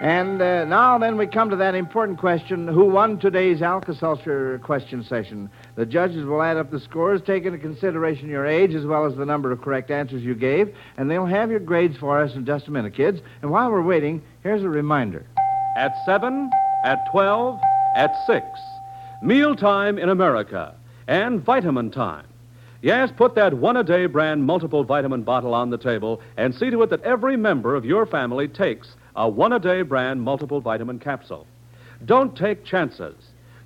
And 0.01 0.41
uh, 0.41 0.65
now 0.65 0.97
then 0.97 1.19
we 1.19 1.27
come 1.27 1.51
to 1.51 1.57
that 1.57 1.75
important 1.75 2.19
question 2.19 2.67
who 2.67 2.87
won 2.87 3.19
today's 3.19 3.61
Alka-Seltzer 3.61 4.59
question 4.65 5.05
session? 5.05 5.51
The 5.77 5.85
judges 5.85 6.25
will 6.25 6.41
add 6.41 6.57
up 6.57 6.71
the 6.71 6.81
scores, 6.81 7.21
take 7.21 7.45
into 7.45 7.59
consideration 7.59 8.31
your 8.31 8.47
age 8.47 8.75
as 8.75 8.87
well 8.87 9.05
as 9.05 9.15
the 9.15 9.27
number 9.27 9.53
of 9.53 9.61
correct 9.61 9.91
answers 9.91 10.23
you 10.23 10.35
gave, 10.35 10.75
and 10.97 11.11
they'll 11.11 11.27
have 11.27 11.51
your 11.51 11.61
grades 11.61 11.99
for 11.99 12.19
us 12.19 12.35
in 12.35 12.47
just 12.47 12.67
a 12.67 12.71
minute, 12.71 12.95
kids. 12.95 13.21
And 13.43 13.51
while 13.51 13.71
we're 13.71 13.83
waiting, 13.83 14.23
here's 14.43 14.63
a 14.63 14.71
reminder. 14.71 15.27
At 15.77 15.93
7, 16.07 16.49
at 16.85 17.01
12, 17.13 17.61
at 17.95 18.13
6. 18.27 18.47
Mealtime 19.23 19.99
in 19.99 20.09
America. 20.09 20.75
And 21.09 21.45
vitamin 21.45 21.91
time. 21.91 22.30
Yes, 22.83 23.11
put 23.15 23.35
that 23.35 23.53
one 23.53 23.77
a 23.77 23.85
day 23.85 24.07
brand 24.07 24.43
multiple 24.43 24.85
vitamin 24.85 25.23
bottle 25.23 25.53
on 25.53 25.69
the 25.69 25.77
table 25.77 26.23
and 26.39 26.55
see 26.55 26.71
to 26.71 26.83
it 26.83 26.89
that 26.91 27.03
every 27.03 27.37
member 27.37 27.75
of 27.75 27.85
your 27.85 28.07
family 28.07 28.49
takes 28.49 28.97
a 29.15 29.29
one 29.29 29.53
a 29.53 29.59
day 29.59 29.83
brand 29.83 30.23
multiple 30.23 30.63
vitamin 30.63 30.99
capsule. 30.99 31.47
Don't 32.07 32.35
take 32.35 32.65
chances. 32.65 33.15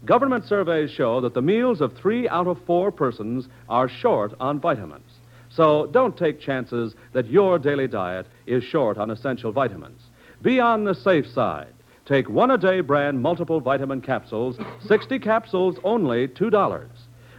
Government 0.05 0.45
surveys 0.45 0.91
show 0.91 1.21
that 1.21 1.33
the 1.33 1.41
meals 1.41 1.81
of 1.81 1.97
three 1.97 2.29
out 2.29 2.49
of 2.49 2.59
four 2.67 2.91
persons 2.91 3.49
are 3.69 3.89
short 3.89 4.35
on 4.41 4.59
vitamins. 4.59 5.21
So 5.49 5.87
don't 5.87 6.17
take 6.17 6.41
chances 6.41 6.97
that 7.13 7.31
your 7.31 7.61
daily 7.61 7.87
diet 7.87 8.27
is 8.47 8.65
short 8.65 8.99
on 8.99 9.13
essential 9.13 9.53
vitamins. 9.53 10.03
Be 10.43 10.59
on 10.59 10.83
the 10.83 10.95
safe 10.95 11.29
side. 11.29 11.73
Take 12.05 12.29
one 12.29 12.51
a 12.51 12.59
day 12.59 12.81
brand 12.81 13.23
multiple 13.23 13.61
vitamin 13.61 14.01
capsules, 14.01 14.59
60 14.89 15.21
capsules 15.21 15.77
only 15.85 16.27
$2. 16.27 16.89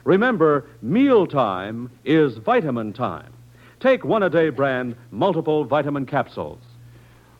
Remember, 0.05 0.67
mealtime 0.81 1.91
is 2.05 2.37
vitamin 2.37 2.93
time. 2.93 3.33
Take 3.79 4.05
one 4.05 4.23
a 4.23 4.29
day 4.29 4.49
brand 4.49 4.95
multiple 5.11 5.65
vitamin 5.65 6.05
capsules. 6.05 6.59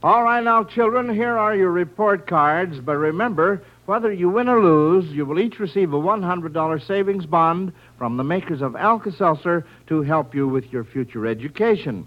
All 0.04 0.24
right, 0.24 0.44
now, 0.44 0.64
children, 0.64 1.14
here 1.14 1.38
are 1.38 1.56
your 1.56 1.72
report 1.72 2.28
cards. 2.28 2.80
But 2.80 2.98
remember, 2.98 3.64
whether 3.86 4.12
you 4.12 4.30
win 4.30 4.50
or 4.50 4.62
lose, 4.62 5.12
you 5.12 5.26
will 5.26 5.40
each 5.40 5.60
receive 5.60 5.94
a 5.94 5.98
$100 5.98 6.88
savings 6.88 7.26
bond 7.26 7.72
from 7.98 8.18
the 8.18 8.24
makers 8.24 8.62
of 8.62 8.76
Alka 8.76 9.12
Seltzer 9.12 9.66
to 9.88 10.02
help 10.02 10.36
you 10.36 10.48
with 10.48 10.66
your 10.72 10.84
future 10.84 11.26
education. 11.26 12.06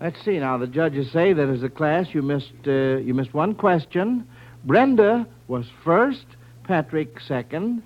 Let's 0.00 0.22
see 0.24 0.38
now. 0.38 0.58
The 0.58 0.66
judges 0.66 1.10
say 1.12 1.32
that 1.32 1.48
as 1.48 1.62
a 1.62 1.68
class 1.68 2.06
you 2.12 2.22
missed 2.22 2.52
uh, 2.66 2.98
you 2.98 3.14
missed 3.14 3.34
one 3.34 3.54
question. 3.54 4.28
Brenda 4.64 5.26
was 5.48 5.66
first, 5.82 6.24
Patrick 6.64 7.20
second. 7.20 7.82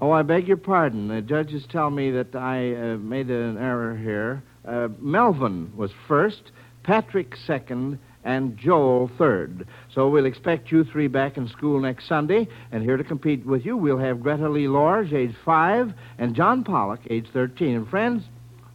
Oh, 0.00 0.12
I 0.12 0.22
beg 0.22 0.46
your 0.46 0.56
pardon. 0.56 1.08
The 1.08 1.20
judges 1.22 1.66
tell 1.68 1.90
me 1.90 2.12
that 2.12 2.36
I 2.36 2.72
uh, 2.74 2.96
made 2.98 3.30
an 3.30 3.58
error 3.58 3.96
here. 3.96 4.44
Uh, 4.64 4.88
Melvin 5.00 5.72
was 5.76 5.90
first, 6.06 6.52
Patrick 6.84 7.34
second, 7.46 7.98
and 8.22 8.56
Joel 8.56 9.10
third. 9.18 9.66
So 9.92 10.08
we'll 10.08 10.26
expect 10.26 10.70
you 10.70 10.84
three 10.84 11.08
back 11.08 11.36
in 11.36 11.48
school 11.48 11.80
next 11.80 12.06
Sunday, 12.06 12.46
and 12.70 12.84
here 12.84 12.96
to 12.96 13.02
compete 13.02 13.44
with 13.44 13.66
you, 13.66 13.76
we'll 13.76 13.98
have 13.98 14.22
Greta 14.22 14.48
Lee 14.48 14.68
Lorge, 14.68 15.12
age 15.12 15.34
five, 15.44 15.92
and 16.18 16.34
John 16.34 16.62
Pollock, 16.62 17.00
age 17.10 17.26
13. 17.32 17.74
And 17.74 17.88
friends, 17.88 18.22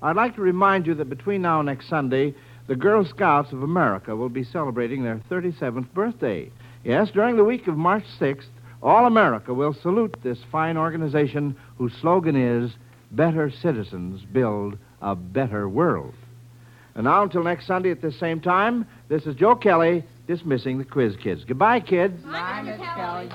I'd 0.02 0.18
like 0.18 0.36
to 0.36 0.42
remind 0.42 0.86
you 0.88 0.94
that 0.96 1.10
between 1.10 1.44
now 1.44 1.62
and 1.62 1.68
next 1.68 1.88
Sunday, 1.88 2.36
the 2.68 2.76
Girl 2.76 3.06
Scouts 3.06 3.54
of 3.54 3.64
America 3.64 4.14
will 4.14 4.30
be 4.30 4.44
celebrating 4.44 5.04
their 5.04 5.22
37th 5.32 5.94
birthday. 5.94 6.52
Yes, 6.84 7.12
during 7.12 7.38
the 7.38 7.46
week 7.46 7.68
of 7.68 7.78
March 7.78 8.04
6th, 8.20 8.48
all 8.84 9.06
America 9.06 9.54
will 9.54 9.74
salute 9.74 10.16
this 10.24 10.40
fine 10.52 10.78
organization 10.78 11.56
whose 11.78 11.94
slogan 12.02 12.36
is 12.36 12.72
Better 13.12 13.50
Citizens 13.50 14.22
Build 14.32 14.78
a 15.02 15.16
Better 15.16 15.70
World. 15.70 16.14
And 16.96 17.06
now, 17.06 17.24
until 17.24 17.44
next 17.44 17.66
Sunday 17.66 17.92
at 17.92 18.02
this 18.02 18.20
same 18.20 18.40
time, 18.40 18.86
this 19.10 19.26
is 19.26 19.36
Joe 19.36 19.56
Kelly 19.56 20.04
dismissing 20.28 20.78
the 20.78 20.86
quiz 20.86 21.16
kids. 21.16 21.44
Goodbye, 21.44 21.80
kids. 21.80 22.22
Bye, 22.24 22.62
Miss 22.62 22.78
Kelly. 22.78 23.30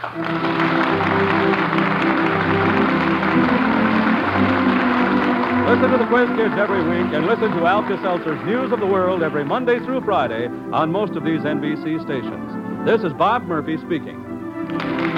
Listen 5.68 5.90
to 5.90 5.98
the 5.98 6.06
Quiz 6.06 6.28
Kids 6.34 6.54
every 6.56 6.82
week 6.82 7.12
and 7.12 7.26
listen 7.26 7.50
to 7.50 7.66
Alka 7.66 7.98
Seltzer's 7.98 8.42
News 8.46 8.72
of 8.72 8.80
the 8.80 8.86
World 8.86 9.22
every 9.22 9.44
Monday 9.44 9.78
through 9.80 10.00
Friday 10.00 10.46
on 10.72 10.90
most 10.90 11.12
of 11.12 11.24
these 11.24 11.40
NBC 11.40 12.02
stations. 12.04 12.86
This 12.86 13.02
is 13.02 13.12
Bob 13.18 13.42
Murphy 13.42 13.76
speaking. 13.76 15.17